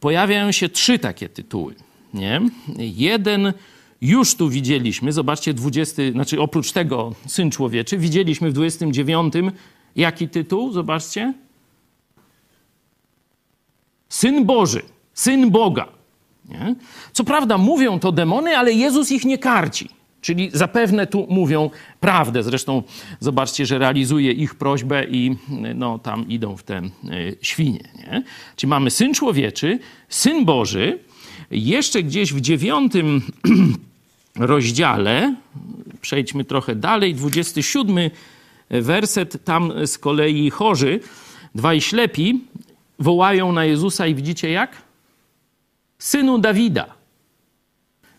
pojawiają 0.00 0.52
się 0.52 0.68
trzy 0.68 0.98
takie 0.98 1.28
tytuły. 1.28 1.74
Nie? 2.14 2.40
Jeden 2.78 3.52
już 4.00 4.34
tu 4.34 4.48
widzieliśmy, 4.48 5.12
zobaczcie, 5.12 5.54
20, 5.54 6.02
znaczy 6.12 6.40
oprócz 6.40 6.72
tego 6.72 7.14
Syn 7.26 7.50
Człowieczy, 7.50 7.98
widzieliśmy 7.98 8.50
w 8.50 8.52
29 8.52 9.34
jaki 9.96 10.28
tytuł, 10.28 10.72
zobaczcie? 10.72 11.34
Syn 14.08 14.44
Boży, 14.44 14.82
Syn 15.14 15.50
Boga. 15.50 15.88
Nie? 16.48 16.74
Co 17.12 17.24
prawda 17.24 17.58
mówią 17.58 18.00
to 18.00 18.12
demony, 18.12 18.58
ale 18.58 18.72
Jezus 18.72 19.12
ich 19.12 19.24
nie 19.24 19.38
karci. 19.38 19.88
Czyli 20.26 20.50
zapewne 20.52 21.06
tu 21.06 21.26
mówią 21.30 21.70
prawdę. 22.00 22.42
Zresztą 22.42 22.82
zobaczcie, 23.20 23.66
że 23.66 23.78
realizuje 23.78 24.32
ich 24.32 24.54
prośbę 24.54 25.04
i 25.04 25.36
no, 25.74 25.98
tam 25.98 26.28
idą 26.28 26.56
w 26.56 26.62
te 26.62 26.76
e, 26.76 26.90
świnie. 27.42 27.88
Nie? 27.98 28.22
Czyli 28.56 28.70
mamy 28.70 28.90
Syn 28.90 29.14
Człowieczy, 29.14 29.78
Syn 30.08 30.44
Boży. 30.44 30.98
Jeszcze 31.50 32.02
gdzieś 32.02 32.32
w 32.32 32.40
dziewiątym 32.40 33.22
rozdziale, 34.52 35.34
przejdźmy 36.00 36.44
trochę 36.44 36.74
dalej, 36.74 37.14
27 37.14 38.10
werset, 38.70 39.44
tam 39.44 39.72
z 39.86 39.98
kolei 39.98 40.50
chorzy, 40.50 41.00
dwaj 41.54 41.80
ślepi 41.80 42.40
wołają 42.98 43.52
na 43.52 43.64
Jezusa 43.64 44.06
i 44.06 44.14
widzicie 44.14 44.50
jak? 44.50 44.82
Synu 45.98 46.38
Dawida. 46.38 46.95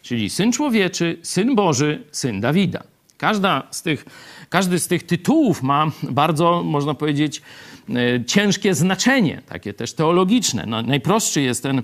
Czyli 0.08 0.30
Syn 0.30 0.52
Człowieczy, 0.52 1.18
Syn 1.22 1.56
Boży, 1.56 2.04
Syn 2.12 2.42
Dawida. 2.42 2.84
Każda 3.18 3.64
z 3.72 3.82
tych, 3.82 4.06
każdy 4.50 4.80
z 4.80 4.88
tych 4.88 5.04
tytułów 5.04 5.64
ma 5.64 5.92
bardzo, 6.04 6.64
można 6.64 6.94
powiedzieć, 6.94 7.42
e, 7.90 8.26
ciężkie 8.26 8.74
znaczenie, 8.74 9.42
takie 9.50 9.74
też 9.74 9.94
teologiczne. 9.94 10.64
No, 10.68 10.82
najprostszy 10.82 11.42
jest 11.42 11.64
ten, 11.64 11.82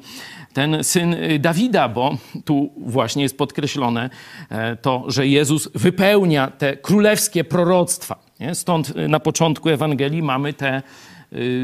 ten 0.54 0.84
syn 0.84 1.16
Dawida, 1.40 1.90
bo 1.90 2.18
tu 2.46 2.74
właśnie 2.78 3.24
jest 3.24 3.38
podkreślone 3.38 4.10
e, 4.50 4.76
to, 4.76 5.04
że 5.08 5.28
Jezus 5.28 5.70
wypełnia 5.76 6.48
te 6.48 6.78
królewskie 6.78 7.44
proroctwa. 7.44 8.20
Nie? 8.40 8.56
Stąd 8.56 8.94
na 8.96 9.20
początku 9.20 9.70
Ewangelii 9.70 10.22
mamy 10.22 10.54
te 10.54 10.82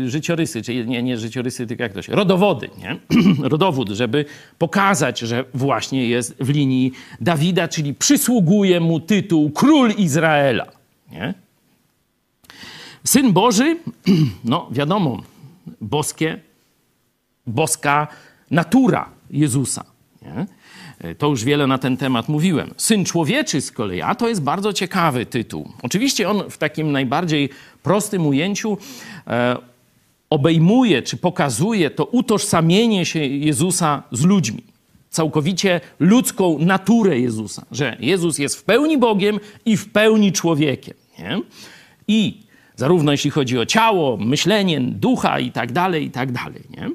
życiorysy, 0.05 0.61
czyli 0.61 0.87
nie, 0.87 1.03
nie 1.03 1.17
życiorysy, 1.17 1.67
tylko 1.67 1.83
jak 1.83 1.93
to 1.93 2.01
się, 2.01 2.15
rodowody, 2.15 2.69
nie? 2.77 2.99
rodowód, 3.53 3.89
żeby 3.89 4.25
pokazać, 4.57 5.19
że 5.19 5.45
właśnie 5.53 6.07
jest 6.07 6.35
w 6.39 6.49
linii 6.49 6.91
Dawida, 7.21 7.67
czyli 7.67 7.93
przysługuje 7.93 8.79
mu 8.79 8.99
tytuł 8.99 9.51
król 9.51 9.91
Izraela. 9.97 10.65
Nie? 11.11 11.33
Syn 13.03 13.33
Boży, 13.33 13.77
no 14.43 14.67
wiadomo, 14.71 15.23
boskie, 15.81 16.39
boska 17.47 18.07
natura 18.51 19.09
Jezusa. 19.31 19.83
Nie? 20.21 20.45
E, 20.99 21.15
to 21.15 21.27
już 21.27 21.43
wiele 21.43 21.67
na 21.67 21.77
ten 21.77 21.97
temat 21.97 22.29
mówiłem. 22.29 22.73
Syn 22.77 23.05
człowieczy 23.05 23.61
z 23.61 23.71
kolei, 23.71 24.01
a 24.01 24.15
to 24.15 24.29
jest 24.29 24.41
bardzo 24.41 24.73
ciekawy 24.73 25.25
tytuł. 25.25 25.69
Oczywiście 25.83 26.29
on 26.29 26.49
w 26.49 26.57
takim 26.57 26.91
najbardziej 26.91 27.49
prostym 27.83 28.27
ujęciu 28.27 28.77
e, 29.27 29.57
obejmuje 30.29 31.01
czy 31.01 31.17
pokazuje 31.17 31.89
to 31.89 32.05
utożsamienie 32.05 33.05
się 33.05 33.19
Jezusa 33.19 34.03
z 34.11 34.25
ludźmi. 34.25 34.63
Całkowicie 35.09 35.81
ludzką 35.99 36.59
naturę 36.59 37.19
Jezusa, 37.19 37.65
że 37.71 37.97
Jezus 37.99 38.39
jest 38.39 38.55
w 38.55 38.63
pełni 38.63 38.97
Bogiem 38.97 39.39
i 39.65 39.77
w 39.77 39.89
pełni 39.89 40.31
człowiekiem. 40.31 40.93
Nie? 41.19 41.41
I 42.07 42.37
zarówno 42.75 43.11
jeśli 43.11 43.31
chodzi 43.31 43.59
o 43.59 43.65
ciało, 43.65 44.17
myślenie, 44.17 44.81
ducha 44.81 45.39
i 45.39 45.51
tak 45.51 45.71
dalej, 45.71 46.05
i 46.05 46.11
tak 46.11 46.31
dalej. 46.31 46.61
Nie? 46.69 46.89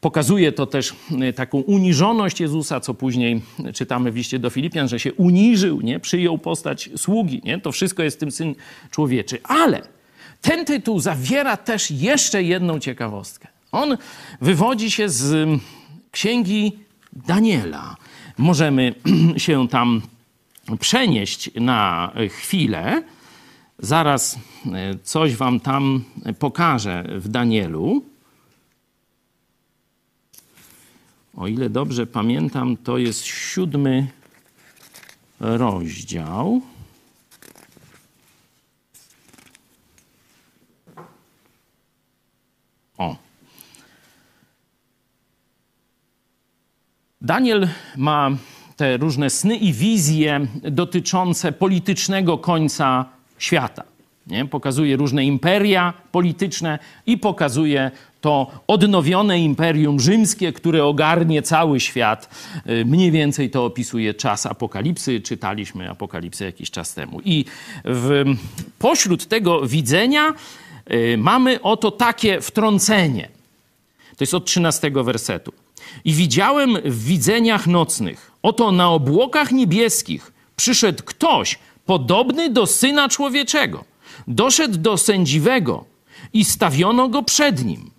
Pokazuje 0.00 0.52
to 0.52 0.66
też 0.66 0.94
e, 1.20 1.32
taką 1.32 1.58
uniżoność 1.58 2.40
Jezusa, 2.40 2.80
co 2.80 2.94
później 2.94 3.42
czytamy 3.74 4.12
w 4.12 4.16
liście 4.16 4.38
do 4.38 4.50
Filipian, 4.50 4.88
że 4.88 5.00
się 5.00 5.12
uniżył, 5.12 5.80
nie? 5.80 6.00
przyjął 6.00 6.38
postać 6.38 6.90
sługi. 6.96 7.40
Nie? 7.44 7.60
To 7.60 7.72
wszystko 7.72 8.02
jest 8.02 8.20
tym 8.20 8.30
Syn 8.30 8.54
Człowieczy. 8.90 9.38
Ale 9.42 9.82
ten 10.40 10.64
tytuł 10.64 11.00
zawiera 11.00 11.56
też 11.56 11.90
jeszcze 11.90 12.42
jedną 12.42 12.78
ciekawostkę. 12.80 13.48
On 13.72 13.96
wywodzi 14.40 14.90
się 14.90 15.08
z 15.08 15.48
księgi 16.10 16.72
Daniela. 17.12 17.96
Możemy 18.38 18.94
się 19.36 19.68
tam 19.68 20.02
przenieść 20.80 21.50
na 21.54 22.12
chwilę. 22.30 23.02
Zaraz 23.78 24.38
e, 24.66 24.98
coś 25.02 25.36
wam 25.36 25.60
tam 25.60 26.04
pokażę 26.38 27.04
w 27.16 27.28
Danielu. 27.28 28.02
O 31.36 31.46
ile 31.46 31.70
dobrze 31.70 32.06
pamiętam, 32.06 32.76
to 32.76 32.98
jest 32.98 33.24
siódmy 33.24 34.06
rozdział. 35.40 36.60
O. 42.98 43.16
Daniel 47.20 47.68
ma 47.96 48.30
te 48.76 48.96
różne 48.96 49.30
sny 49.30 49.56
i 49.56 49.72
wizje 49.72 50.46
dotyczące 50.62 51.52
politycznego 51.52 52.38
końca 52.38 53.04
świata. 53.38 53.82
Nie? 54.26 54.44
Pokazuje 54.44 54.96
różne 54.96 55.24
imperia 55.24 55.94
polityczne 56.12 56.78
i 57.06 57.18
pokazuje 57.18 57.90
to 58.20 58.50
odnowione 58.66 59.40
imperium 59.40 60.00
rzymskie, 60.00 60.52
które 60.52 60.84
ogarnie 60.84 61.42
cały 61.42 61.80
świat. 61.80 62.28
Y, 62.70 62.84
mniej 62.84 63.10
więcej 63.10 63.50
to 63.50 63.64
opisuje 63.64 64.14
czas 64.14 64.46
apokalipsy. 64.46 65.20
Czytaliśmy 65.20 65.90
apokalipsę 65.90 66.44
jakiś 66.44 66.70
czas 66.70 66.94
temu. 66.94 67.20
I 67.24 67.44
w, 67.84 68.24
pośród 68.78 69.26
tego 69.26 69.66
widzenia 69.66 70.34
y, 70.90 71.16
mamy 71.18 71.62
oto 71.62 71.90
takie 71.90 72.40
wtrącenie. 72.40 73.28
To 74.16 74.22
jest 74.22 74.34
od 74.34 74.44
13 74.44 74.90
wersetu. 74.90 75.52
I 76.04 76.12
widziałem 76.12 76.76
w 76.84 77.04
widzeniach 77.04 77.66
nocnych, 77.66 78.30
oto 78.42 78.72
na 78.72 78.90
obłokach 78.90 79.52
niebieskich 79.52 80.32
przyszedł 80.56 81.02
ktoś 81.04 81.58
podobny 81.86 82.50
do 82.50 82.66
syna 82.66 83.08
człowieczego. 83.08 83.84
Doszedł 84.28 84.78
do 84.78 84.96
sędziwego 84.96 85.84
i 86.32 86.44
stawiono 86.44 87.08
go 87.08 87.22
przed 87.22 87.64
nim 87.64 87.90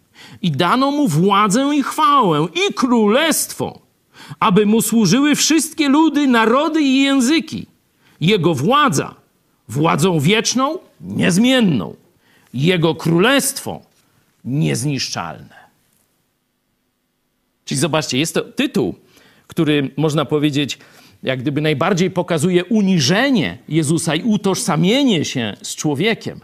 i 0.42 0.52
dano 0.52 0.92
mu 0.92 1.08
władzę 1.08 1.76
i 1.76 1.84
chwałę 1.84 2.48
i 2.54 2.74
królestwo, 2.74 3.80
aby 4.40 4.66
mu 4.66 4.82
służyły 4.82 5.36
wszystkie 5.36 5.90
ludy, 5.90 6.28
narody 6.28 6.82
i 6.82 7.02
języki. 7.04 7.66
Jego 8.22 8.54
władza, 8.54 9.16
władzą 9.70 10.20
wieczną, 10.20 10.80
niezmienną. 11.02 11.96
Jego 12.54 12.96
królestwo, 12.96 13.82
niezniszczalne. 14.46 15.56
Czyli 17.66 17.80
zobaczcie, 17.80 18.18
jest 18.18 18.34
to 18.34 18.42
tytuł, 18.42 18.96
który 19.48 19.92
można 19.98 20.26
powiedzieć, 20.26 20.80
jak 21.24 21.42
gdyby 21.42 21.62
najbardziej 21.62 22.12
pokazuje 22.12 22.66
uniżenie 22.66 23.58
Jezusa 23.70 24.16
i 24.16 24.24
utożsamienie 24.24 25.26
się 25.26 25.58
z 25.62 25.76
człowiekiem, 25.76 26.40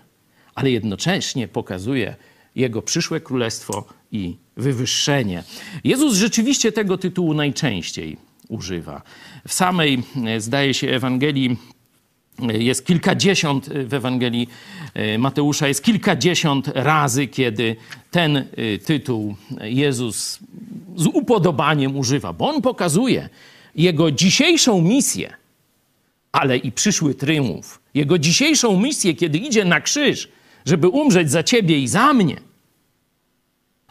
ale 0.55 0.71
jednocześnie 0.71 1.47
pokazuje 1.47 2.15
jego 2.55 2.81
przyszłe 2.81 3.19
królestwo 3.19 3.85
i 4.11 4.37
wywyższenie. 4.57 5.43
Jezus 5.83 6.15
rzeczywiście 6.15 6.71
tego 6.71 6.97
tytułu 6.97 7.33
najczęściej 7.33 8.17
używa. 8.49 9.01
W 9.47 9.53
samej, 9.53 10.03
e, 10.25 10.41
zdaje 10.41 10.73
się, 10.73 10.89
Ewangelii 10.89 11.57
e, 12.49 12.57
jest 12.57 12.85
kilkadziesiąt, 12.85 13.67
e, 13.71 13.83
w 13.83 13.93
Ewangelii 13.93 14.49
Mateusza 15.19 15.67
jest 15.67 15.83
kilkadziesiąt 15.83 16.67
razy, 16.67 17.27
kiedy 17.27 17.75
ten 18.11 18.45
tytuł 18.85 19.35
Jezus 19.61 20.39
z 20.95 21.07
upodobaniem 21.07 21.97
używa, 21.97 22.33
bo 22.33 22.49
on 22.49 22.61
pokazuje 22.61 23.29
jego 23.75 24.11
dzisiejszą 24.11 24.81
misję, 24.81 25.33
ale 26.31 26.57
i 26.57 26.71
przyszły 26.71 27.15
tryumf. 27.15 27.79
Jego 27.93 28.17
dzisiejszą 28.17 28.79
misję, 28.79 29.13
kiedy 29.13 29.37
idzie 29.37 29.65
na 29.65 29.81
krzyż, 29.81 30.29
żeby 30.65 30.87
umrzeć 30.87 31.31
za 31.31 31.43
ciebie 31.43 31.79
i 31.79 31.87
za 31.87 32.13
mnie, 32.13 32.37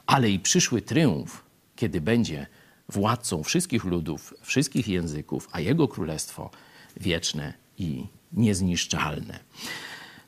ale 0.06 0.30
i 0.30 0.38
przyszły 0.38 0.82
triumf, 0.82 1.42
kiedy 1.76 2.00
będzie 2.00 2.46
władcą 2.88 3.42
wszystkich 3.42 3.84
ludów, 3.84 4.34
wszystkich 4.42 4.88
języków, 4.88 5.48
a 5.52 5.60
jego 5.60 5.88
królestwo 5.88 6.50
wieczne 6.96 7.52
i 7.78 8.06
niezniszczalne. 8.32 9.38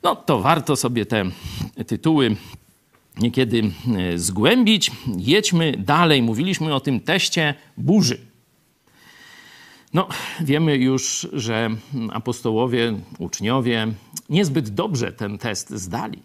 No 0.03 0.15
to 0.15 0.39
warto 0.39 0.75
sobie 0.75 1.05
te 1.05 1.25
tytuły 1.87 2.35
niekiedy 3.17 3.71
e, 3.97 4.17
zgłębić. 4.17 4.91
Jedźmy 5.17 5.77
dalej. 5.77 6.21
Mówiliśmy 6.21 6.75
o 6.75 6.79
tym 6.79 6.99
teście 6.99 7.53
burzy. 7.77 8.17
No, 9.93 10.07
wiemy 10.41 10.77
już, 10.77 11.27
że 11.33 11.69
apostołowie, 12.11 12.99
uczniowie 13.19 13.87
niezbyt 14.29 14.69
dobrze 14.69 15.13
ten 15.13 15.37
test 15.37 15.69
zdali. 15.69 16.19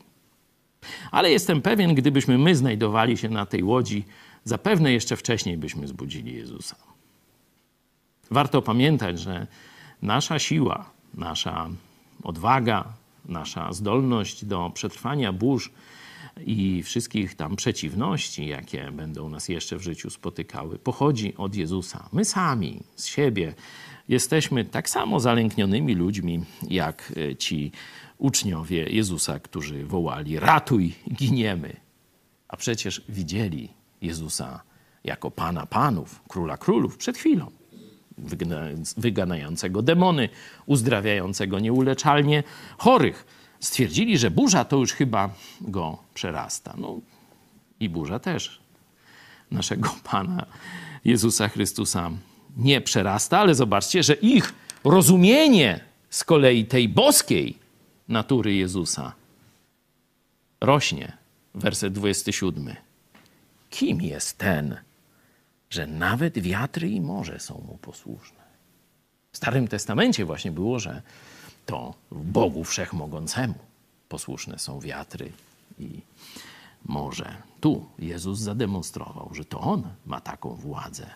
Ale 1.11 1.31
jestem 1.31 1.63
pewien, 1.63 1.95
gdybyśmy 1.95 2.39
my 2.39 2.57
znajdowali 2.57 3.17
się 3.17 3.29
na 3.29 3.47
tej 3.47 3.63
łodzi, 3.63 4.05
zapewne 4.45 4.93
jeszcze 4.93 5.17
wcześniej 5.17 5.57
byśmy 5.57 5.89
zbudzili 5.89 6.35
Jezusa. 6.35 6.77
Warto 8.31 8.63
pamiętać, 8.63 9.19
że 9.19 9.47
nasza 10.03 10.39
siła, 10.39 10.91
nasza 11.15 11.71
odwaga, 12.23 12.85
nasza 13.25 13.73
zdolność 13.73 14.45
do 14.45 14.71
przetrwania 14.75 15.33
burz 15.33 15.71
i 16.47 16.83
wszystkich 16.83 17.35
tam 17.35 17.57
przeciwności, 17.57 18.47
jakie 18.47 18.91
będą 18.93 19.29
nas 19.29 19.49
jeszcze 19.49 19.77
w 19.77 19.83
życiu 19.83 20.11
spotykały, 20.11 20.79
pochodzi 20.79 21.37
od 21.37 21.55
Jezusa. 21.55 22.09
My 22.13 22.25
sami 22.25 22.81
z 22.97 23.07
siebie 23.07 23.55
jesteśmy 24.09 24.65
tak 24.65 24.89
samo 24.89 25.21
zalęknionymi 25.21 25.95
ludźmi, 25.95 26.45
jak 26.69 27.13
ci 27.39 27.73
uczniowie 28.21 28.85
Jezusa, 28.85 29.41
którzy 29.41 29.85
wołali: 29.87 30.39
Ratuj, 30.39 30.95
giniemy. 31.15 31.77
A 32.49 32.57
przecież 32.57 33.03
widzieli 33.09 33.69
Jezusa 34.03 34.61
jako 35.05 35.31
Pana 35.31 35.67
Panów, 35.67 36.23
Króla 36.29 36.57
Królów 36.57 36.97
przed 36.97 37.19
chwilą. 37.19 37.51
Wyganającego 38.97 39.83
demony, 39.83 40.29
uzdrawiającego 40.67 41.59
nieuleczalnie 41.59 42.43
chorych. 42.79 43.27
Stwierdzili, 43.61 44.19
że 44.19 44.31
burza 44.31 44.65
to 44.65 44.77
już 44.77 44.93
chyba 44.93 45.31
go 45.61 45.99
przerasta. 46.15 46.75
No 46.79 47.01
i 47.81 47.89
burza 47.89 48.19
też 48.19 48.61
naszego 49.51 49.95
Pana 50.11 50.47
Jezusa 51.05 51.49
Chrystusa 51.49 52.11
nie 52.57 52.81
przerasta, 52.81 53.39
ale 53.39 53.55
zobaczcie, 53.55 54.03
że 54.03 54.15
ich 54.15 54.55
rozumienie 54.85 55.81
z 56.11 56.25
kolei 56.25 56.65
tej 56.65 56.89
boskiej 56.89 57.59
natury 58.11 58.55
Jezusa 58.55 59.13
rośnie. 60.61 61.17
Werset 61.55 61.93
27. 61.93 62.77
Kim 63.71 64.01
jest 64.01 64.39
ten, 64.39 64.77
że 65.71 65.87
nawet 65.87 66.39
wiatry 66.39 66.89
i 66.91 67.01
morze 67.01 67.41
są 67.41 67.55
mu 67.67 67.79
posłuszne? 67.79 68.41
W 69.33 69.37
Starym 69.37 69.69
Testamencie 69.69 70.25
właśnie 70.25 70.53
było, 70.53 70.79
że 70.79 71.03
to 71.67 71.95
Bogu 72.11 72.65
Wszechmogącemu 72.65 73.55
posłuszne 74.09 74.59
są 74.59 74.81
wiatry 74.81 75.33
i 75.79 76.01
morze. 76.85 77.37
Tu 77.61 77.87
Jezus 77.99 78.39
zademonstrował, 78.39 79.31
że 79.35 79.45
to 79.45 79.61
On 79.61 79.83
ma 80.07 80.21
taką 80.21 80.55
władzę. 80.55 81.11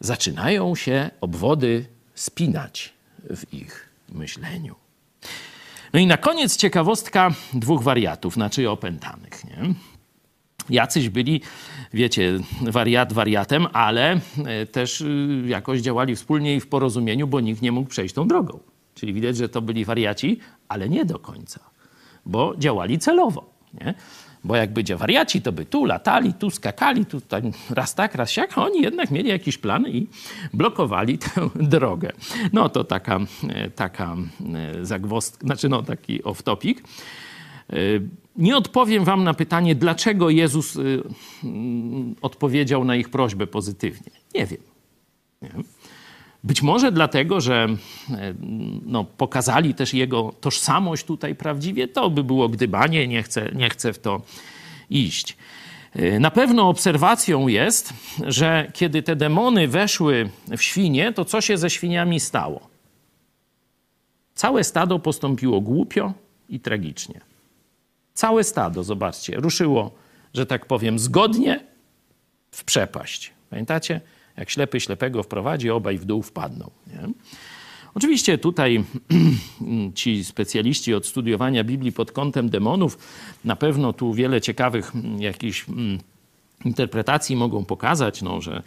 Zaczynają 0.00 0.74
się 0.74 1.10
obwody 1.20 1.86
spinać 2.14 2.92
w 3.36 3.54
ich 3.54 3.88
myśleniu. 4.08 4.81
No 5.92 6.00
i 6.00 6.06
na 6.06 6.16
koniec 6.16 6.56
ciekawostka 6.56 7.30
dwóch 7.54 7.82
wariatów, 7.82 8.34
znaczy 8.34 8.70
opętanych. 8.70 9.44
Nie? 9.44 9.74
jacyś 10.70 11.08
byli, 11.08 11.40
wiecie, 11.92 12.38
wariat 12.62 13.12
wariatem, 13.12 13.66
ale 13.72 14.20
e, 14.44 14.66
też 14.66 15.00
y, 15.00 15.42
jakoś 15.46 15.80
działali 15.80 16.16
wspólnie 16.16 16.56
i 16.56 16.60
w 16.60 16.68
porozumieniu, 16.68 17.26
bo 17.26 17.40
nikt 17.40 17.62
nie 17.62 17.72
mógł 17.72 17.88
przejść 17.88 18.14
tą 18.14 18.28
drogą. 18.28 18.58
Czyli 18.94 19.12
widać, 19.12 19.36
że 19.36 19.48
to 19.48 19.62
byli 19.62 19.84
wariaci, 19.84 20.38
ale 20.68 20.88
nie 20.88 21.04
do 21.04 21.18
końca, 21.18 21.60
bo 22.26 22.54
działali 22.58 22.98
celowo. 22.98 23.50
Nie? 23.80 23.94
Bo 24.44 24.56
jak 24.56 24.72
będzie 24.72 24.96
wariaci, 24.96 25.42
to 25.42 25.52
by 25.52 25.64
tu 25.64 25.84
latali, 25.84 26.34
tu 26.34 26.50
skakali, 26.50 27.06
tu 27.06 27.20
raz 27.70 27.94
tak, 27.94 28.14
raz 28.14 28.30
siak, 28.30 28.58
a 28.58 28.64
oni 28.64 28.82
jednak 28.82 29.10
mieli 29.10 29.28
jakiś 29.28 29.58
plan 29.58 29.88
i 29.88 30.06
blokowali 30.52 31.18
tę 31.18 31.50
drogę. 31.74 32.12
No 32.52 32.68
to 32.68 32.84
taka, 32.84 33.20
e, 33.48 33.70
taka 33.70 34.16
e, 34.54 34.84
zagwozdka, 34.84 35.46
znaczy 35.46 35.68
no 35.68 35.82
taki 35.82 36.22
off-topic. 36.22 36.78
E, 37.70 37.76
nie 38.36 38.56
odpowiem 38.56 39.04
wam 39.04 39.24
na 39.24 39.34
pytanie, 39.34 39.74
dlaczego 39.74 40.30
Jezus 40.30 40.78
odpowiedział 42.22 42.84
na 42.84 42.96
ich 42.96 43.08
prośbę 43.08 43.46
pozytywnie. 43.46 44.10
Nie 44.34 44.46
wiem. 44.46 44.60
Nie 45.42 45.48
wiem. 45.48 45.64
Być 46.44 46.62
może 46.62 46.92
dlatego, 46.92 47.40
że 47.40 47.68
e, 48.10 48.34
no, 48.86 49.04
pokazali 49.04 49.74
też 49.74 49.94
jego 49.94 50.34
tożsamość 50.40 51.04
tutaj 51.04 51.34
prawdziwie, 51.34 51.88
to 51.88 52.10
by 52.10 52.24
było 52.24 52.48
gdybanie, 52.48 53.08
nie 53.08 53.22
chcę, 53.22 53.50
nie 53.54 53.70
chcę 53.70 53.92
w 53.92 53.98
to 53.98 54.22
iść. 54.90 55.36
E, 55.92 56.20
na 56.20 56.30
pewno 56.30 56.68
obserwacją 56.68 57.48
jest, 57.48 57.92
że 58.26 58.70
kiedy 58.72 59.02
te 59.02 59.16
demony 59.16 59.68
weszły 59.68 60.30
w 60.48 60.62
świnie, 60.62 61.12
to 61.12 61.24
co 61.24 61.40
się 61.40 61.58
ze 61.58 61.70
świniami 61.70 62.20
stało? 62.20 62.68
Całe 64.34 64.64
stado 64.64 64.98
postąpiło 64.98 65.60
głupio 65.60 66.12
i 66.48 66.60
tragicznie. 66.60 67.20
Całe 68.14 68.44
stado, 68.44 68.84
zobaczcie, 68.84 69.36
ruszyło, 69.36 69.90
że 70.34 70.46
tak 70.46 70.66
powiem, 70.66 70.98
zgodnie 70.98 71.66
w 72.50 72.64
przepaść. 72.64 73.32
Pamiętacie? 73.50 74.00
Jak 74.36 74.50
ślepy 74.50 74.80
ślepego 74.80 75.22
wprowadzi, 75.22 75.70
obaj 75.70 75.98
w 75.98 76.04
dół 76.04 76.22
wpadną. 76.22 76.70
Nie? 76.86 77.08
Oczywiście 77.94 78.38
tutaj 78.38 78.84
ci 79.94 80.24
specjaliści 80.24 80.94
od 80.94 81.06
studiowania 81.06 81.64
Biblii 81.64 81.92
pod 81.92 82.12
kątem 82.12 82.48
demonów 82.48 82.98
na 83.44 83.56
pewno 83.56 83.92
tu 83.92 84.14
wiele 84.14 84.40
ciekawych 84.40 84.94
mm, 84.94 85.22
jakichś 85.22 85.68
mm, 85.68 85.98
interpretacji 86.64 87.36
mogą 87.36 87.64
pokazać, 87.64 88.22
no, 88.22 88.40
że, 88.40 88.62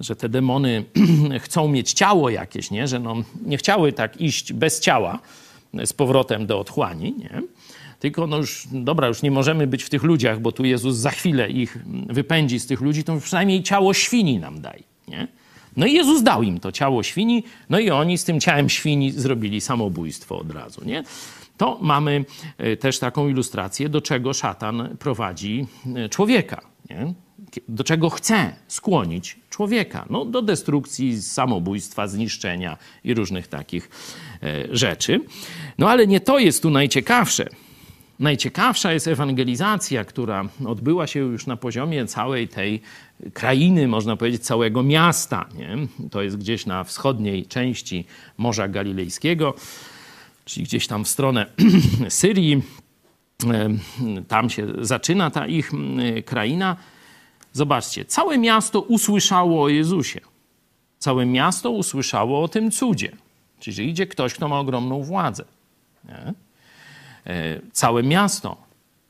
że 0.00 0.16
te 0.16 0.28
demony 0.28 0.84
chcą 1.44 1.68
mieć 1.68 1.92
ciało 1.92 2.30
jakieś, 2.30 2.70
nie? 2.70 2.88
że 2.88 2.98
no, 2.98 3.16
nie 3.46 3.56
chciały 3.56 3.92
tak 3.92 4.20
iść 4.20 4.52
bez 4.52 4.80
ciała 4.80 5.18
z 5.84 5.92
powrotem 5.92 6.46
do 6.46 6.60
otchłani, 6.60 7.14
nie? 7.18 7.42
tylko 8.00 8.26
no 8.26 8.36
już, 8.36 8.68
dobra, 8.72 9.08
już 9.08 9.22
nie 9.22 9.30
możemy 9.30 9.66
być 9.66 9.82
w 9.82 9.90
tych 9.90 10.02
ludziach, 10.02 10.40
bo 10.40 10.52
tu 10.52 10.64
Jezus 10.64 10.96
za 10.96 11.10
chwilę 11.10 11.50
ich 11.50 11.78
wypędzi 12.06 12.60
z 12.60 12.66
tych 12.66 12.80
ludzi, 12.80 13.04
to 13.04 13.20
przynajmniej 13.20 13.62
ciało 13.62 13.94
świni 13.94 14.38
nam 14.38 14.60
daj. 14.60 14.87
Nie? 15.08 15.28
No 15.76 15.86
i 15.86 15.92
Jezus 15.92 16.22
dał 16.22 16.42
im 16.42 16.60
to 16.60 16.72
ciało 16.72 17.02
świni, 17.02 17.44
no 17.70 17.78
i 17.78 17.90
oni 17.90 18.18
z 18.18 18.24
tym 18.24 18.40
ciałem 18.40 18.68
świni 18.68 19.12
zrobili 19.12 19.60
samobójstwo 19.60 20.38
od 20.38 20.50
razu. 20.50 20.84
Nie? 20.84 21.04
To 21.56 21.78
mamy 21.82 22.24
e, 22.58 22.76
też 22.76 22.98
taką 22.98 23.28
ilustrację, 23.28 23.88
do 23.88 24.00
czego 24.00 24.34
szatan 24.34 24.96
prowadzi 24.98 25.66
e, 25.96 26.08
człowieka. 26.08 26.60
Nie? 26.90 27.14
Do 27.68 27.84
czego 27.84 28.10
chce 28.10 28.52
skłonić 28.68 29.36
człowieka? 29.50 30.06
No, 30.10 30.24
do 30.24 30.42
destrukcji, 30.42 31.22
samobójstwa, 31.22 32.08
zniszczenia 32.08 32.76
i 33.04 33.14
różnych 33.14 33.48
takich 33.48 33.90
e, 34.42 34.76
rzeczy. 34.76 35.20
No 35.78 35.90
ale 35.90 36.06
nie 36.06 36.20
to 36.20 36.38
jest 36.38 36.62
tu 36.62 36.70
najciekawsze. 36.70 37.48
Najciekawsza 38.18 38.92
jest 38.92 39.08
ewangelizacja, 39.08 40.04
która 40.04 40.48
odbyła 40.66 41.06
się 41.06 41.20
już 41.20 41.46
na 41.46 41.56
poziomie 41.56 42.06
całej 42.06 42.48
tej 42.48 42.80
krainy, 43.32 43.88
można 43.88 44.16
powiedzieć, 44.16 44.42
całego 44.42 44.82
miasta. 44.82 45.46
Nie? 45.54 45.76
To 46.10 46.22
jest 46.22 46.36
gdzieś 46.36 46.66
na 46.66 46.84
wschodniej 46.84 47.46
części 47.46 48.04
Morza 48.38 48.68
Galilejskiego, 48.68 49.54
czyli 50.44 50.66
gdzieś 50.66 50.86
tam 50.86 51.04
w 51.04 51.08
stronę 51.08 51.46
Syrii. 52.08 52.62
Tam 54.28 54.50
się 54.50 54.66
zaczyna 54.80 55.30
ta 55.30 55.46
ich 55.46 55.72
kraina. 56.24 56.76
Zobaczcie, 57.52 58.04
całe 58.04 58.38
miasto 58.38 58.80
usłyszało 58.80 59.62
o 59.62 59.68
Jezusie. 59.68 60.20
Całe 60.98 61.26
miasto 61.26 61.70
usłyszało 61.70 62.42
o 62.42 62.48
tym 62.48 62.70
cudzie. 62.70 63.12
Czyli 63.60 63.88
idzie 63.88 64.06
ktoś, 64.06 64.34
kto 64.34 64.48
ma 64.48 64.58
ogromną 64.58 65.02
władzę. 65.02 65.44
Nie? 66.04 66.34
E, 67.28 67.60
całe 67.72 68.02
miasto 68.02 68.56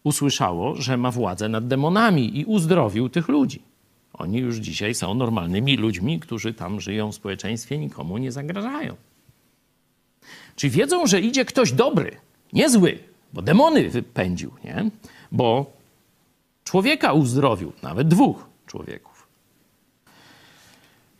usłyszało, 0.05 0.75
że 0.75 0.97
ma 0.97 1.11
władzę 1.11 1.49
nad 1.49 1.69
demonami 1.69 2.39
i 2.39 2.45
uzdrowił 2.45 3.09
tych 3.09 3.29
ludzi. 3.29 3.63
Oni 4.13 4.39
już 4.39 4.57
dzisiaj 4.57 4.95
są 4.95 5.15
normalnymi 5.15 5.77
ludźmi, 5.77 6.21
którzy 6.21 6.55
tam 6.55 6.81
żyją 6.81 7.13
w 7.13 7.15
społeczeństwie, 7.15 7.79
nikomu 7.79 8.19
nie 8.19 8.33
zagrażają. 8.33 8.97
Czyli 10.57 10.71
wiedzą, 10.71 11.07
że 11.07 11.21
idzie 11.21 11.45
ktoś 11.45 11.73
dobry, 11.73 12.17
nie 12.53 12.71
zły, 12.71 12.99
bo 13.33 13.43
demony 13.43 13.89
wypędził, 13.89 14.51
nie? 14.65 14.91
Bo 15.33 15.73
człowieka 16.65 17.13
uzdrowił, 17.13 17.73
nawet 17.83 18.09
dwóch 18.09 18.47
człowieków. 18.67 19.29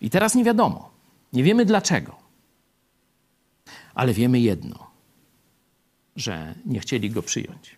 I 0.01 0.11
teraz 0.11 0.35
nie 0.35 0.45
wiadomo, 0.45 0.91
nie 1.33 1.43
wiemy 1.43 1.65
dlaczego, 1.65 2.17
ale 3.95 4.13
wiemy 4.13 4.41
jedno, 4.41 4.88
że 6.19 6.55
nie 6.67 6.81
chcieli 6.81 7.11
go 7.11 7.23
przyjąć, 7.23 7.77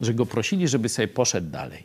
że 0.00 0.14
go 0.14 0.26
prosili, 0.26 0.68
żeby 0.68 0.88
sobie 0.88 1.08
poszedł 1.08 1.50
dalej. 1.50 1.84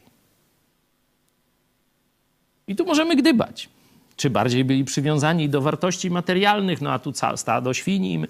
I 2.67 2.75
tu 2.75 2.85
możemy 2.85 3.15
gdybać. 3.15 3.69
Czy 4.15 4.29
bardziej 4.29 4.65
byli 4.65 4.85
przywiązani 4.85 5.49
do 5.49 5.61
wartości 5.61 6.11
materialnych, 6.11 6.81
no 6.81 6.91
a 6.91 6.99
tu 6.99 7.13
stado 7.35 7.73
świni 7.73 8.13
im, 8.13 8.27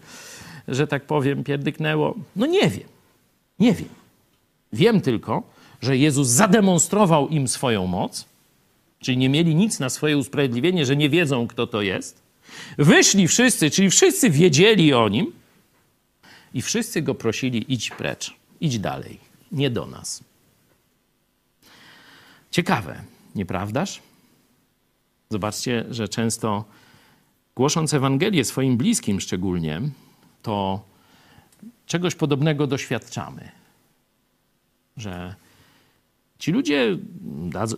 że 0.67 0.87
tak 0.87 1.03
powiem, 1.03 1.43
pierdyknęło. 1.43 2.15
No 2.35 2.45
nie 2.45 2.69
wiem. 2.69 2.87
Nie 3.59 3.73
wiem. 3.73 3.89
Wiem 4.73 5.01
tylko, 5.01 5.43
że 5.81 5.97
Jezus 5.97 6.27
zademonstrował 6.27 7.27
im 7.27 7.47
swoją 7.47 7.87
moc, 7.87 8.25
czyli 8.99 9.17
nie 9.17 9.29
mieli 9.29 9.55
nic 9.55 9.79
na 9.79 9.89
swoje 9.89 10.17
usprawiedliwienie, 10.17 10.85
że 10.85 10.95
nie 10.95 11.09
wiedzą, 11.09 11.47
kto 11.47 11.67
to 11.67 11.81
jest. 11.81 12.21
Wyszli 12.77 13.27
wszyscy, 13.27 13.71
czyli 13.71 13.89
wszyscy 13.89 14.29
wiedzieli 14.29 14.93
o 14.93 15.09
nim 15.09 15.31
i 16.55 16.61
wszyscy 16.61 17.01
go 17.01 17.15
prosili: 17.15 17.73
idź 17.73 17.89
precz, 17.89 18.33
idź 18.61 18.79
dalej, 18.79 19.19
nie 19.51 19.69
do 19.69 19.85
nas. 19.85 20.23
Ciekawe, 22.51 23.03
nieprawdaż? 23.35 24.01
Zobaczcie, 25.29 25.85
że 25.89 26.07
często 26.07 26.65
głosząc 27.55 27.93
Ewangelię 27.93 28.45
swoim 28.45 28.77
bliskim 28.77 29.21
szczególnie, 29.21 29.81
to 30.41 30.83
czegoś 31.85 32.15
podobnego 32.15 32.67
doświadczamy. 32.67 33.51
Że 34.97 35.35
ci 36.39 36.51
ludzie 36.51 36.97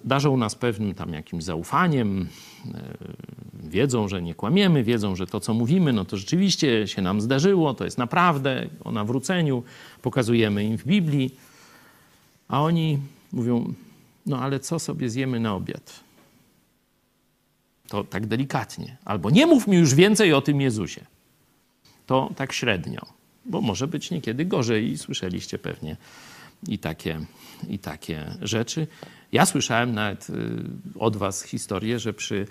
darzą 0.03 0.37
nas 0.37 0.55
pewnym 0.55 0.93
tam 0.93 1.13
jakimś 1.13 1.43
zaufaniem, 1.43 2.27
e, 2.73 2.97
wiedzą, 3.53 4.07
że 4.07 4.21
nie 4.21 4.35
kłamiemy, 4.35 4.83
wiedzą, 4.83 5.15
że 5.15 5.27
to, 5.27 5.39
co 5.39 5.53
mówimy, 5.53 5.93
no 5.93 6.05
to 6.05 6.17
rzeczywiście 6.17 6.87
się 6.87 7.01
nam 7.01 7.21
zdarzyło, 7.21 7.73
to 7.73 7.85
jest 7.85 7.97
naprawdę 7.97 8.67
o 8.83 8.91
nawróceniu, 8.91 9.63
pokazujemy 10.01 10.63
im 10.63 10.77
w 10.77 10.85
Biblii, 10.85 11.35
a 12.47 12.61
oni 12.61 12.99
mówią, 13.31 13.73
no 14.25 14.39
ale 14.39 14.59
co 14.59 14.79
sobie 14.79 15.09
zjemy 15.09 15.39
na 15.39 15.55
obiad? 15.55 15.99
To 17.87 18.03
tak 18.03 18.25
delikatnie. 18.25 18.97
Albo 19.05 19.29
nie 19.29 19.45
mów 19.45 19.67
mi 19.67 19.77
już 19.77 19.95
więcej 19.95 20.33
o 20.33 20.41
tym 20.41 20.61
Jezusie. 20.61 21.05
To 22.05 22.29
tak 22.35 22.53
średnio, 22.53 23.01
bo 23.45 23.61
może 23.61 23.87
być 23.87 24.11
niekiedy 24.11 24.45
gorzej 24.45 24.91
i 24.91 24.97
słyszeliście 24.97 25.59
pewnie 25.59 25.97
i 26.67 26.79
takie, 26.79 27.19
i 27.69 27.79
takie 27.79 28.25
rzeczy. 28.41 28.87
Ja 29.31 29.45
słyszałem 29.45 29.93
nawet 29.93 30.29
y, 30.29 30.33
od 30.99 31.17
was 31.17 31.43
historię, 31.43 31.99
że 31.99 32.13
przy 32.13 32.47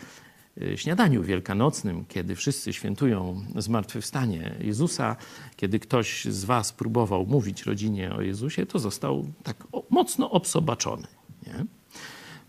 y, 0.62 0.78
śniadaniu 0.78 1.22
wielkanocnym, 1.22 2.04
kiedy 2.08 2.36
wszyscy 2.36 2.72
świętują 2.72 3.44
zmartwychwstanie 3.56 4.54
Jezusa, 4.60 5.16
kiedy 5.56 5.78
ktoś 5.78 6.24
z 6.24 6.44
was 6.44 6.72
próbował 6.72 7.26
mówić 7.26 7.62
rodzinie 7.62 8.14
o 8.14 8.22
Jezusie, 8.22 8.66
to 8.66 8.78
został 8.78 9.26
tak 9.42 9.56
mocno 9.90 10.30
obsobaczony. 10.30 11.06
Nie? 11.46 11.64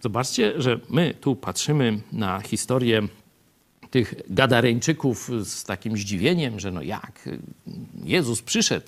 Zobaczcie, 0.02 0.62
że 0.62 0.80
my 0.90 1.14
tu 1.22 1.36
patrzymy 1.36 2.02
na 2.12 2.40
historię 2.40 3.08
tych 3.92 4.14
gadareńczyków 4.30 5.32
z 5.44 5.64
takim 5.64 5.98
zdziwieniem, 5.98 6.60
że 6.60 6.72
no 6.72 6.82
jak, 6.82 7.30
Jezus 8.04 8.42
przyszedł, 8.42 8.88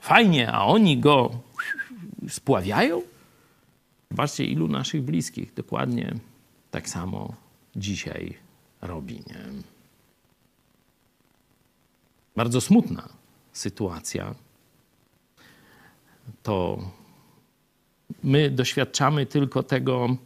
fajnie, 0.00 0.52
a 0.52 0.64
oni 0.64 0.98
go 0.98 1.30
spławiają? 2.28 3.02
Zobaczcie, 4.10 4.44
ilu 4.44 4.68
naszych 4.68 5.02
bliskich 5.02 5.54
dokładnie 5.54 6.14
tak 6.70 6.88
samo 6.88 7.34
dzisiaj 7.76 8.34
robi. 8.80 9.14
Nie? 9.14 9.44
Bardzo 12.36 12.60
smutna 12.60 13.08
sytuacja. 13.52 14.34
To 16.42 16.78
my 18.22 18.50
doświadczamy 18.50 19.26
tylko 19.26 19.62
tego, 19.62 20.16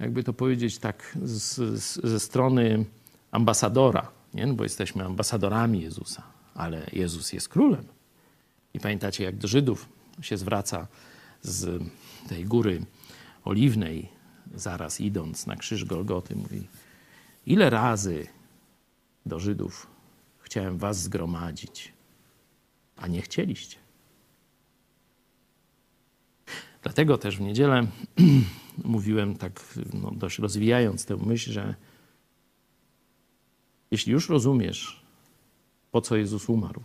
jakby 0.00 0.24
to 0.24 0.32
powiedzieć 0.32 0.78
tak, 0.78 1.18
z, 1.22 1.54
z, 1.82 2.04
ze 2.04 2.20
strony 2.20 2.84
ambasadora, 3.30 4.10
nie? 4.34 4.46
No 4.46 4.54
bo 4.54 4.62
jesteśmy 4.62 5.04
ambasadorami 5.04 5.80
Jezusa, 5.80 6.22
ale 6.54 6.86
Jezus 6.92 7.32
jest 7.32 7.48
królem. 7.48 7.84
I 8.74 8.80
pamiętacie, 8.80 9.24
jak 9.24 9.36
do 9.36 9.48
Żydów 9.48 9.88
się 10.20 10.36
zwraca 10.36 10.86
z 11.42 11.82
tej 12.28 12.44
góry 12.44 12.86
oliwnej, 13.44 14.08
zaraz 14.54 15.00
idąc 15.00 15.46
na 15.46 15.56
krzyż 15.56 15.84
Golgoty, 15.84 16.36
mówi: 16.36 16.68
Ile 17.46 17.70
razy 17.70 18.26
do 19.26 19.40
Żydów 19.40 19.86
chciałem 20.40 20.78
was 20.78 21.02
zgromadzić, 21.02 21.92
a 22.96 23.06
nie 23.06 23.22
chcieliście. 23.22 23.76
Dlatego 26.82 27.18
też 27.18 27.36
w 27.36 27.40
niedzielę 27.40 27.86
mówiłem 28.84 29.36
tak 29.36 29.74
no, 29.92 30.10
dość 30.10 30.38
rozwijając 30.38 31.06
tę 31.06 31.16
myśl, 31.16 31.52
że 31.52 31.74
jeśli 33.90 34.12
już 34.12 34.28
rozumiesz, 34.28 35.02
po 35.90 36.00
co 36.00 36.16
Jezus 36.16 36.48
umarł, 36.48 36.82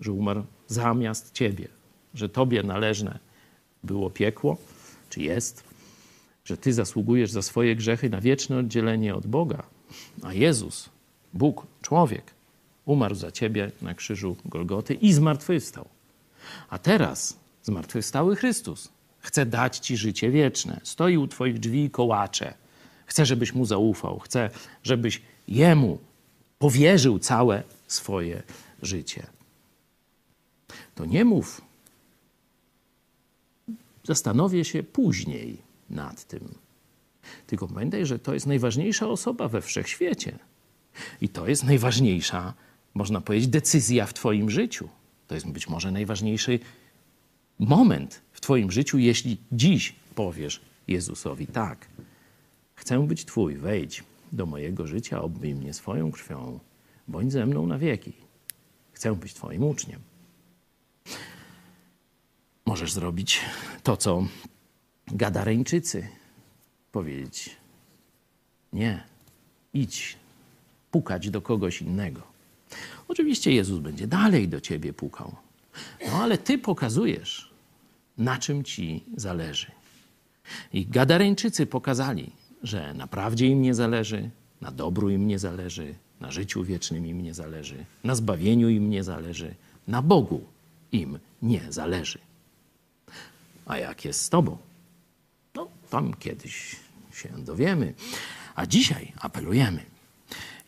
że 0.00 0.12
umarł 0.12 0.44
zamiast 0.66 1.32
ciebie, 1.32 1.68
że 2.14 2.28
tobie 2.28 2.62
należne 2.62 3.18
było 3.84 4.10
piekło, 4.10 4.56
czy 5.10 5.22
jest, 5.22 5.64
że 6.44 6.56
ty 6.56 6.72
zasługujesz 6.72 7.30
za 7.30 7.42
swoje 7.42 7.76
grzechy 7.76 8.10
na 8.10 8.20
wieczne 8.20 8.58
oddzielenie 8.58 9.14
od 9.14 9.26
Boga, 9.26 9.62
a 10.22 10.32
Jezus, 10.32 10.90
Bóg, 11.34 11.66
człowiek, 11.82 12.34
umarł 12.84 13.14
za 13.14 13.30
ciebie 13.30 13.70
na 13.82 13.94
krzyżu 13.94 14.36
Golgoty 14.44 14.94
i 14.94 15.12
zmartwychwstał. 15.12 15.88
A 16.68 16.78
teraz 16.78 17.36
zmartwychwstały 17.62 18.36
Chrystus 18.36 18.88
chce 19.18 19.46
dać 19.46 19.78
ci 19.78 19.96
życie 19.96 20.30
wieczne. 20.30 20.80
Stoi 20.82 21.16
u 21.16 21.28
twoich 21.28 21.58
drzwi 21.58 21.84
i 21.84 21.90
kołacze. 21.90 22.54
Chce, 23.06 23.26
żebyś 23.26 23.54
mu 23.54 23.64
zaufał. 23.64 24.18
Chce, 24.18 24.50
żebyś 24.82 25.22
jemu 25.48 25.98
powierzył 26.58 27.18
całe 27.18 27.62
swoje 27.86 28.42
życie. 28.82 29.26
To 30.94 31.04
nie 31.04 31.24
mów. 31.24 31.67
Zastanowię 34.08 34.64
się 34.64 34.82
później 34.82 35.62
nad 35.90 36.24
tym. 36.24 36.54
Tylko 37.46 37.68
pamiętaj, 37.68 38.06
że 38.06 38.18
to 38.18 38.34
jest 38.34 38.46
najważniejsza 38.46 39.08
osoba 39.08 39.48
we 39.48 39.62
wszechświecie. 39.62 40.38
I 41.20 41.28
to 41.28 41.48
jest 41.48 41.64
najważniejsza, 41.64 42.54
można 42.94 43.20
powiedzieć, 43.20 43.48
decyzja 43.48 44.06
w 44.06 44.14
Twoim 44.14 44.50
życiu. 44.50 44.88
To 45.26 45.34
jest 45.34 45.48
być 45.48 45.68
może 45.68 45.90
najważniejszy 45.90 46.58
moment 47.58 48.22
w 48.32 48.40
Twoim 48.40 48.70
życiu, 48.70 48.98
jeśli 48.98 49.36
dziś 49.52 49.94
powiesz 50.14 50.60
Jezusowi 50.86 51.46
tak. 51.46 51.86
Chcę 52.74 53.06
być 53.06 53.24
Twój, 53.24 53.56
wejdź 53.56 54.04
do 54.32 54.46
mojego 54.46 54.86
życia, 54.86 55.22
obmyj 55.22 55.54
mnie 55.54 55.74
swoją 55.74 56.12
krwią, 56.12 56.60
bądź 57.08 57.32
ze 57.32 57.46
mną 57.46 57.66
na 57.66 57.78
wieki. 57.78 58.12
Chcę 58.92 59.14
być 59.16 59.34
Twoim 59.34 59.64
uczniem. 59.64 60.00
Możesz 62.68 62.92
zrobić 62.92 63.40
to, 63.82 63.96
co 63.96 64.26
Gadareńczycy 65.06 66.08
powiedzieć: 66.92 67.56
Nie, 68.72 69.02
idź, 69.74 70.16
pukać 70.90 71.30
do 71.30 71.40
kogoś 71.40 71.82
innego. 71.82 72.22
Oczywiście 73.08 73.52
Jezus 73.52 73.78
będzie 73.78 74.06
dalej 74.06 74.48
do 74.48 74.60
ciebie 74.60 74.92
pukał, 74.92 75.34
no 76.06 76.12
ale 76.12 76.38
ty 76.38 76.58
pokazujesz, 76.58 77.50
na 78.18 78.38
czym 78.38 78.64
ci 78.64 79.04
zależy. 79.16 79.66
I 80.72 80.86
Gadareńczycy 80.86 81.66
pokazali, 81.66 82.30
że 82.62 82.94
naprawdę 82.94 83.46
im 83.46 83.62
nie 83.62 83.74
zależy, 83.74 84.30
na 84.60 84.70
dobru 84.70 85.10
im 85.10 85.26
nie 85.26 85.38
zależy, 85.38 85.94
na 86.20 86.30
życiu 86.30 86.64
wiecznym 86.64 87.06
im 87.06 87.22
nie 87.22 87.34
zależy, 87.34 87.84
na 88.04 88.14
zbawieniu 88.14 88.68
im 88.68 88.90
nie 88.90 89.04
zależy, 89.04 89.54
na 89.86 90.02
Bogu 90.02 90.44
im 90.92 91.18
nie 91.42 91.72
zależy. 91.72 92.27
A 93.68 93.78
jak 93.78 94.04
jest 94.04 94.22
z 94.22 94.28
Tobą? 94.28 94.58
No, 95.54 95.68
tam 95.90 96.14
kiedyś 96.14 96.76
się 97.12 97.28
dowiemy. 97.28 97.94
A 98.54 98.66
dzisiaj 98.66 99.12
apelujemy. 99.20 99.84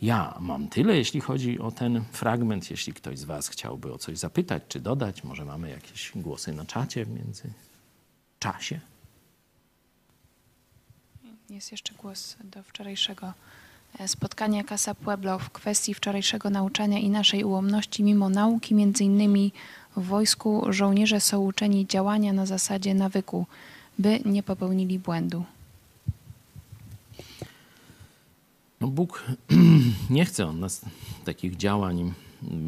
Ja 0.02 0.36
mam 0.40 0.68
tyle, 0.68 0.96
jeśli 0.96 1.20
chodzi 1.20 1.58
o 1.58 1.70
ten 1.70 2.04
fragment. 2.12 2.70
Jeśli 2.70 2.92
ktoś 2.92 3.18
z 3.18 3.24
Was 3.24 3.48
chciałby 3.48 3.92
o 3.92 3.98
coś 3.98 4.18
zapytać 4.18 4.62
czy 4.68 4.80
dodać, 4.80 5.24
może 5.24 5.44
mamy 5.44 5.70
jakieś 5.70 6.12
głosy 6.14 6.52
na 6.52 6.64
czacie 6.64 7.04
w 7.04 7.08
międzyczasie. 7.08 8.80
Jest 11.50 11.72
jeszcze 11.72 11.94
głos 11.94 12.36
do 12.44 12.62
wczorajszego 12.62 13.32
e, 13.98 14.08
spotkania 14.08 14.64
Casa 14.64 14.94
Pueblo 14.94 15.38
w 15.38 15.50
kwestii 15.50 15.94
wczorajszego 15.94 16.50
nauczania 16.50 16.98
i 16.98 17.10
naszej 17.10 17.44
ułomności 17.44 18.02
mimo 18.02 18.28
nauki. 18.28 18.74
Między 18.74 19.04
innymi 19.04 19.52
w 19.96 20.05
wojsku 20.05 20.66
żołnierze 20.68 21.20
są 21.20 21.40
uczeni 21.40 21.87
działania 21.87 22.33
na 22.33 22.46
zasadzie 22.46 22.94
nawyku, 22.94 23.46
by 23.98 24.20
nie 24.24 24.42
popełnili 24.42 24.98
błędu. 24.98 25.44
No 28.81 28.88
Bóg 28.88 29.24
nie 30.11 30.24
chce 30.24 30.46
od 30.46 30.57
nas 30.57 30.81
takich 31.24 31.57
działań 31.57 32.12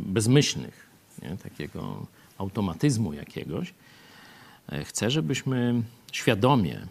bezmyślnych, 0.06 0.86
nie? 1.22 1.36
takiego 1.36 2.06
automatyzmu 2.38 3.12
jakiegoś. 3.12 3.74
E, 4.68 4.84
chce, 4.84 5.10
żebyśmy 5.10 5.82
świadomie 6.12 6.86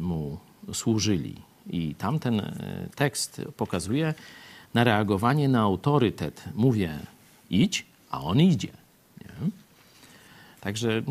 Mu 0.00 0.38
służyli. 0.72 1.34
I 1.70 1.94
tamten 1.94 2.40
e, 2.40 2.88
tekst 2.94 3.42
pokazuje 3.56 4.14
na 4.74 4.84
reagowanie 4.84 5.48
na 5.48 5.60
autorytet. 5.60 6.44
Mówię, 6.54 6.98
idź, 7.50 7.86
a 8.10 8.20
on 8.20 8.40
idzie. 8.40 8.85
Także 10.60 11.02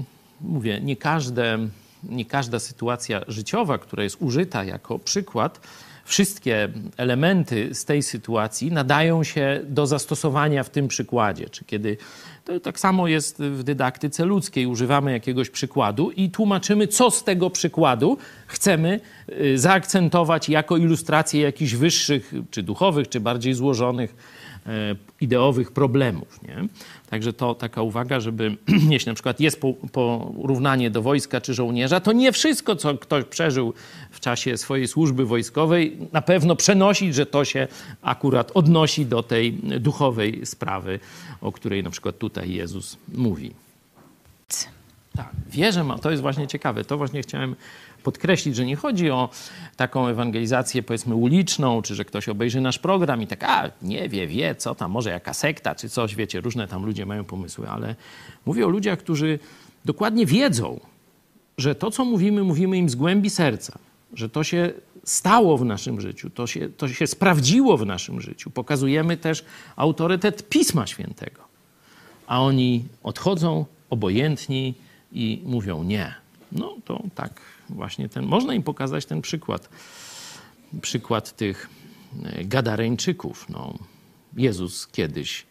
mówię, 0.42 0.82
nie, 0.82 0.96
każde, 0.96 1.58
nie 2.04 2.26
każda 2.26 2.60
sytuacja 2.60 3.22
życiowa, 3.28 3.78
która 3.78 4.04
jest 4.04 4.18
użyta 4.20 4.64
jako 4.64 5.00
przykład, 5.00 5.62
wszystkie 6.06 6.70
elementy 6.98 7.76
z 7.76 7.86
tej 7.86 8.04
sytuacji 8.04 8.72
nadają 8.72 9.24
się 9.24 9.62
do 9.64 9.88
zastosowania 9.88 10.64
w 10.64 10.70
tym 10.70 10.88
przykładzie. 10.88 11.50
Czy 11.50 11.66
kiedy 11.66 11.98
to 12.46 12.60
tak 12.60 12.80
samo 12.80 13.08
jest 13.08 13.40
w 13.40 13.64
dydaktyce 13.64 14.26
ludzkiej. 14.26 14.66
Używamy 14.66 15.12
jakiegoś 15.12 15.50
przykładu 15.50 16.12
i 16.12 16.30
tłumaczymy, 16.30 16.88
co 16.88 17.12
z 17.12 17.24
tego 17.24 17.50
przykładu 17.50 18.18
chcemy 18.48 19.00
y, 19.30 19.58
zaakcentować 19.58 20.50
jako 20.50 20.78
ilustrację 20.78 21.42
jakichś 21.42 21.74
wyższych, 21.74 22.34
czy 22.52 22.64
duchowych, 22.64 23.10
czy 23.10 23.20
bardziej 23.20 23.54
złożonych, 23.54 24.16
ideowych 25.22 25.72
problemów. 25.72 26.44
Nie? 26.44 26.68
Także 27.10 27.34
to 27.34 27.56
taka 27.56 27.82
uwaga, 27.82 28.20
żeby 28.20 28.58
jeśli 28.90 29.10
na 29.10 29.14
przykład 29.14 29.40
jest 29.40 29.62
porównanie 29.92 30.92
do 30.92 31.02
wojska 31.02 31.42
czy 31.42 31.54
żołnierza, 31.54 32.00
to 32.00 32.12
nie 32.12 32.32
wszystko, 32.32 32.76
co 32.76 32.98
ktoś 32.98 33.26
przeżył 33.26 33.74
w 34.12 34.20
czasie 34.20 34.58
swojej 34.58 34.88
służby 34.88 35.26
wojskowej, 35.26 35.98
na 36.12 36.22
pewno 36.22 36.56
przenosić, 36.56 37.16
że 37.16 37.26
to 37.26 37.46
się 37.46 37.68
akurat 38.02 38.52
odnosi 38.54 39.06
do 39.06 39.24
tej 39.24 39.54
duchowej 39.80 40.46
sprawy, 40.46 41.00
o 41.42 41.52
której 41.52 41.84
na 41.84 41.90
przykład 41.90 42.18
tutaj 42.18 42.52
Jezus 42.52 42.98
mówi. 43.14 43.52
Tak, 45.16 45.32
wierzę, 45.50 45.86
to 46.02 46.12
jest 46.12 46.22
właśnie 46.22 46.48
ciekawe. 46.48 46.86
To 46.86 46.98
właśnie 46.98 47.22
chciałem 47.22 47.56
podkreślić, 48.06 48.56
że 48.56 48.66
nie 48.66 48.76
chodzi 48.76 49.12
o 49.12 49.30
taką 49.78 50.08
ewangelizację, 50.08 50.84
powiedzmy, 50.84 51.16
uliczną, 51.16 51.82
czy 51.82 51.96
że 51.96 52.06
ktoś 52.06 52.30
obejrzy 52.30 52.62
nasz 52.62 52.80
program 52.80 53.22
i 53.22 53.28
tak, 53.28 53.44
a 53.44 53.72
nie 53.82 54.10
wie, 54.10 54.28
wie, 54.28 54.56
co 54.56 54.76
tam, 54.76 54.92
może 54.92 55.10
jaka 55.10 55.34
sekta, 55.34 55.76
czy 55.76 55.90
coś, 55.90 56.16
wiecie, 56.16 56.42
różne 56.42 56.68
tam 56.68 56.86
ludzie 56.86 57.06
mają 57.06 57.24
pomysły, 57.24 57.70
ale 57.70 57.96
mówię 58.46 58.66
o 58.66 58.70
ludziach, 58.70 59.00
którzy 59.00 59.40
dokładnie 59.86 60.26
wiedzą, 60.26 60.80
że 61.58 61.76
to, 61.76 61.92
co 61.92 62.06
mówimy, 62.06 62.44
mówimy 62.44 62.78
im 62.78 62.90
z 62.90 62.96
głębi 62.96 63.30
serca, 63.30 63.78
że 64.14 64.30
to 64.30 64.44
się 64.44 64.74
stało 65.04 65.58
w 65.58 65.66
naszym 65.66 66.02
życiu, 66.02 66.30
to 66.30 66.48
się, 66.48 66.70
to 66.70 66.88
się 66.88 67.08
sprawdziło 67.08 67.78
w 67.78 67.86
naszym 67.86 68.22
życiu. 68.22 68.50
Pokazujemy 68.50 69.18
też 69.18 69.46
autorytet 69.76 70.50
Pisma 70.50 70.88
Świętego. 70.88 71.42
A 72.28 72.42
oni 72.42 72.86
odchodzą 73.04 73.66
obojętni 73.90 74.74
i 75.12 75.42
mówią 75.46 75.84
nie. 75.84 76.14
No 76.52 76.76
to 76.86 77.04
tak 77.16 77.55
właśnie 77.70 78.10
ten, 78.10 78.26
można 78.26 78.54
im 78.54 78.64
pokazać 78.64 79.06
ten 79.06 79.22
przykład. 79.22 79.70
Przykład 80.82 81.36
tych 81.36 81.70
e, 82.24 82.46
Gadareńczyków. 82.46 83.50
No, 83.50 83.74
Jezus 84.38 84.88
kiedyś, 84.88 85.46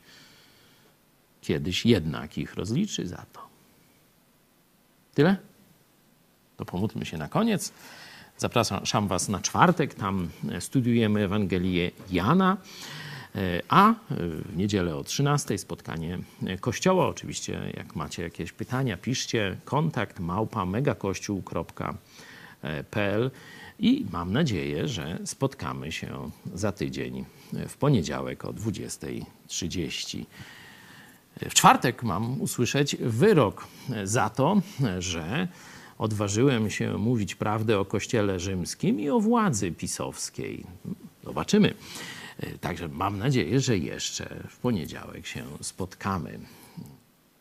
kiedyś 1.41 1.87
jednak 1.87 2.39
ich 2.39 2.55
rozliczy 2.55 3.07
za 3.07 3.27
to. 3.33 3.41
Tyle? 5.15 5.37
To 6.57 6.65
pomódlmy 6.65 7.07
się 7.07 7.19
na 7.19 7.29
koniec. 7.29 7.73
Zapraszam 8.39 9.09
Was 9.09 9.29
na 9.29 9.41
czwartek. 9.41 9.95
Tam 9.95 10.29
studiujemy 10.61 11.25
Ewangelię 11.25 11.91
Jana. 12.11 12.57
A 13.69 13.95
w 14.11 14.57
niedzielę 14.57 14.97
o 14.97 15.05
13 15.05 15.59
spotkanie 15.59 16.19
kościoła. 16.61 17.09
Oczywiście, 17.09 17.73
jak 17.77 17.97
macie 17.97 18.23
jakieś 18.23 18.53
pytania, 18.53 18.97
piszcie 18.97 19.57
kontakt 19.65 20.21
małpa 20.21 20.67
megakościół.pl 20.67 23.31
i 23.79 24.07
mam 24.13 24.33
nadzieję, 24.33 24.89
że 24.89 25.19
spotkamy 25.25 25.93
się 25.93 26.31
za 26.55 26.73
tydzień 26.73 27.25
w 27.69 27.77
poniedziałek 27.77 28.45
o 28.45 28.53
20.30. 28.53 30.25
W 31.51 31.55
czwartek 31.55 32.03
mam 32.03 32.41
usłyszeć 32.41 32.97
wyrok 32.97 33.67
za 34.05 34.31
to, 34.31 34.63
że 34.99 35.49
odważyłem 35.99 36.71
się 36.71 36.99
mówić 36.99 37.35
prawdę 37.35 37.79
o 37.79 37.85
Kościele 37.85 38.41
Rzymskim 38.41 39.01
i 39.01 39.11
o 39.11 39.21
władzy 39.21 39.73
pisowskiej. 39.73 40.67
Zobaczymy. 41.25 41.75
Także 42.61 42.89
mam 42.89 43.19
nadzieję, 43.19 43.61
że 43.61 43.79
jeszcze 43.79 44.45
w 44.49 44.59
poniedziałek 44.59 45.27
się 45.27 45.45
spotkamy. 45.61 46.39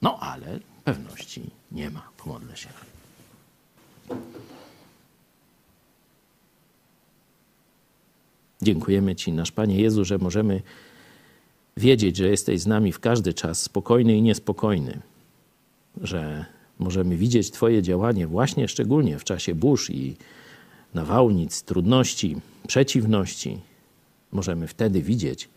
No 0.02 0.20
ale 0.20 0.60
pewności 0.84 1.42
nie 1.72 1.90
ma. 1.90 2.10
Pomodlę 2.18 2.58
się. 2.58 2.70
Dziękujemy 8.62 9.16
Ci, 9.16 9.32
nasz 9.32 9.52
Panie 9.52 9.82
Jezu, 9.82 10.06
że 10.06 10.18
możemy 10.18 10.62
wiedzieć, 11.78 12.18
że 12.18 12.28
jesteś 12.28 12.62
z 12.62 12.68
nami 12.68 12.92
w 12.92 13.00
każdy 13.00 13.34
czas, 13.34 13.62
spokojny 13.62 14.18
i 14.18 14.22
niespokojny, 14.22 15.02
że 16.02 16.46
możemy 16.80 17.18
widzieć 17.18 17.52
Twoje 17.52 17.82
działanie 17.82 18.28
właśnie 18.28 18.68
szczególnie 18.68 19.20
w 19.20 19.24
czasie 19.24 19.56
burz 19.56 19.90
i 19.90 20.16
nawałnic, 20.94 21.64
trudności, 21.64 22.38
przeciwności. 22.68 23.60
Możemy 24.34 24.68
wtedy 24.68 25.02
widzieć, 25.02 25.50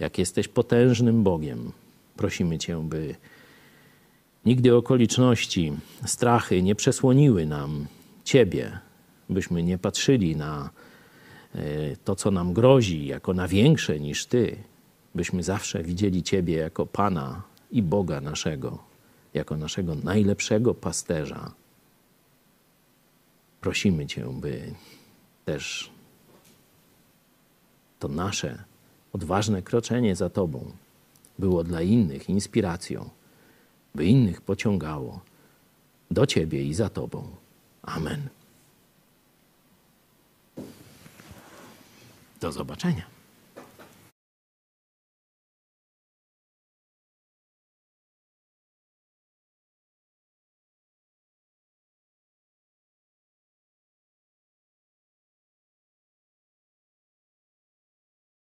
jak 0.00 0.18
jesteś 0.18 0.48
potężnym 0.48 1.22
Bogiem. 1.22 1.72
Prosimy 2.16 2.58
Cię, 2.58 2.88
by 2.88 3.14
nigdy 4.46 4.76
okoliczności, 4.76 5.72
strachy 6.06 6.62
nie 6.62 6.74
przesłoniły 6.74 7.46
nam 7.46 7.86
Ciebie, 8.24 8.78
byśmy 9.30 9.62
nie 9.62 9.78
patrzyli 9.78 10.36
na 10.36 10.70
e, 11.54 11.60
to, 11.96 12.16
co 12.16 12.30
nam 12.30 12.52
grozi, 12.52 13.06
jako 13.06 13.34
na 13.34 13.48
większe 13.48 14.00
niż 14.00 14.26
Ty, 14.26 14.56
byśmy 15.14 15.42
zawsze 15.42 15.82
widzieli 15.82 16.22
Ciebie 16.22 16.56
jako 16.56 16.86
Pana 16.86 17.42
i 17.70 17.82
Boga 17.82 18.20
naszego, 18.20 18.78
jako 19.34 19.56
naszego 19.56 19.94
najlepszego 19.94 20.74
pasterza. 20.74 21.52
Prosimy 23.60 24.06
Cię, 24.06 24.26
by 24.40 24.74
też 25.44 25.90
to 27.98 28.08
nasze 28.08 28.64
odważne 29.12 29.62
kroczenie 29.62 30.16
za 30.16 30.30
Tobą 30.30 30.72
było 31.38 31.64
dla 31.64 31.82
innych 31.82 32.28
inspiracją, 32.28 33.10
by 33.94 34.04
innych 34.04 34.40
pociągało 34.40 35.20
do 36.10 36.26
Ciebie 36.26 36.64
i 36.64 36.74
za 36.74 36.88
Tobą. 36.88 37.28
Amen. 37.82 38.28
Do 42.40 42.52
zobaczenia. 42.52 43.17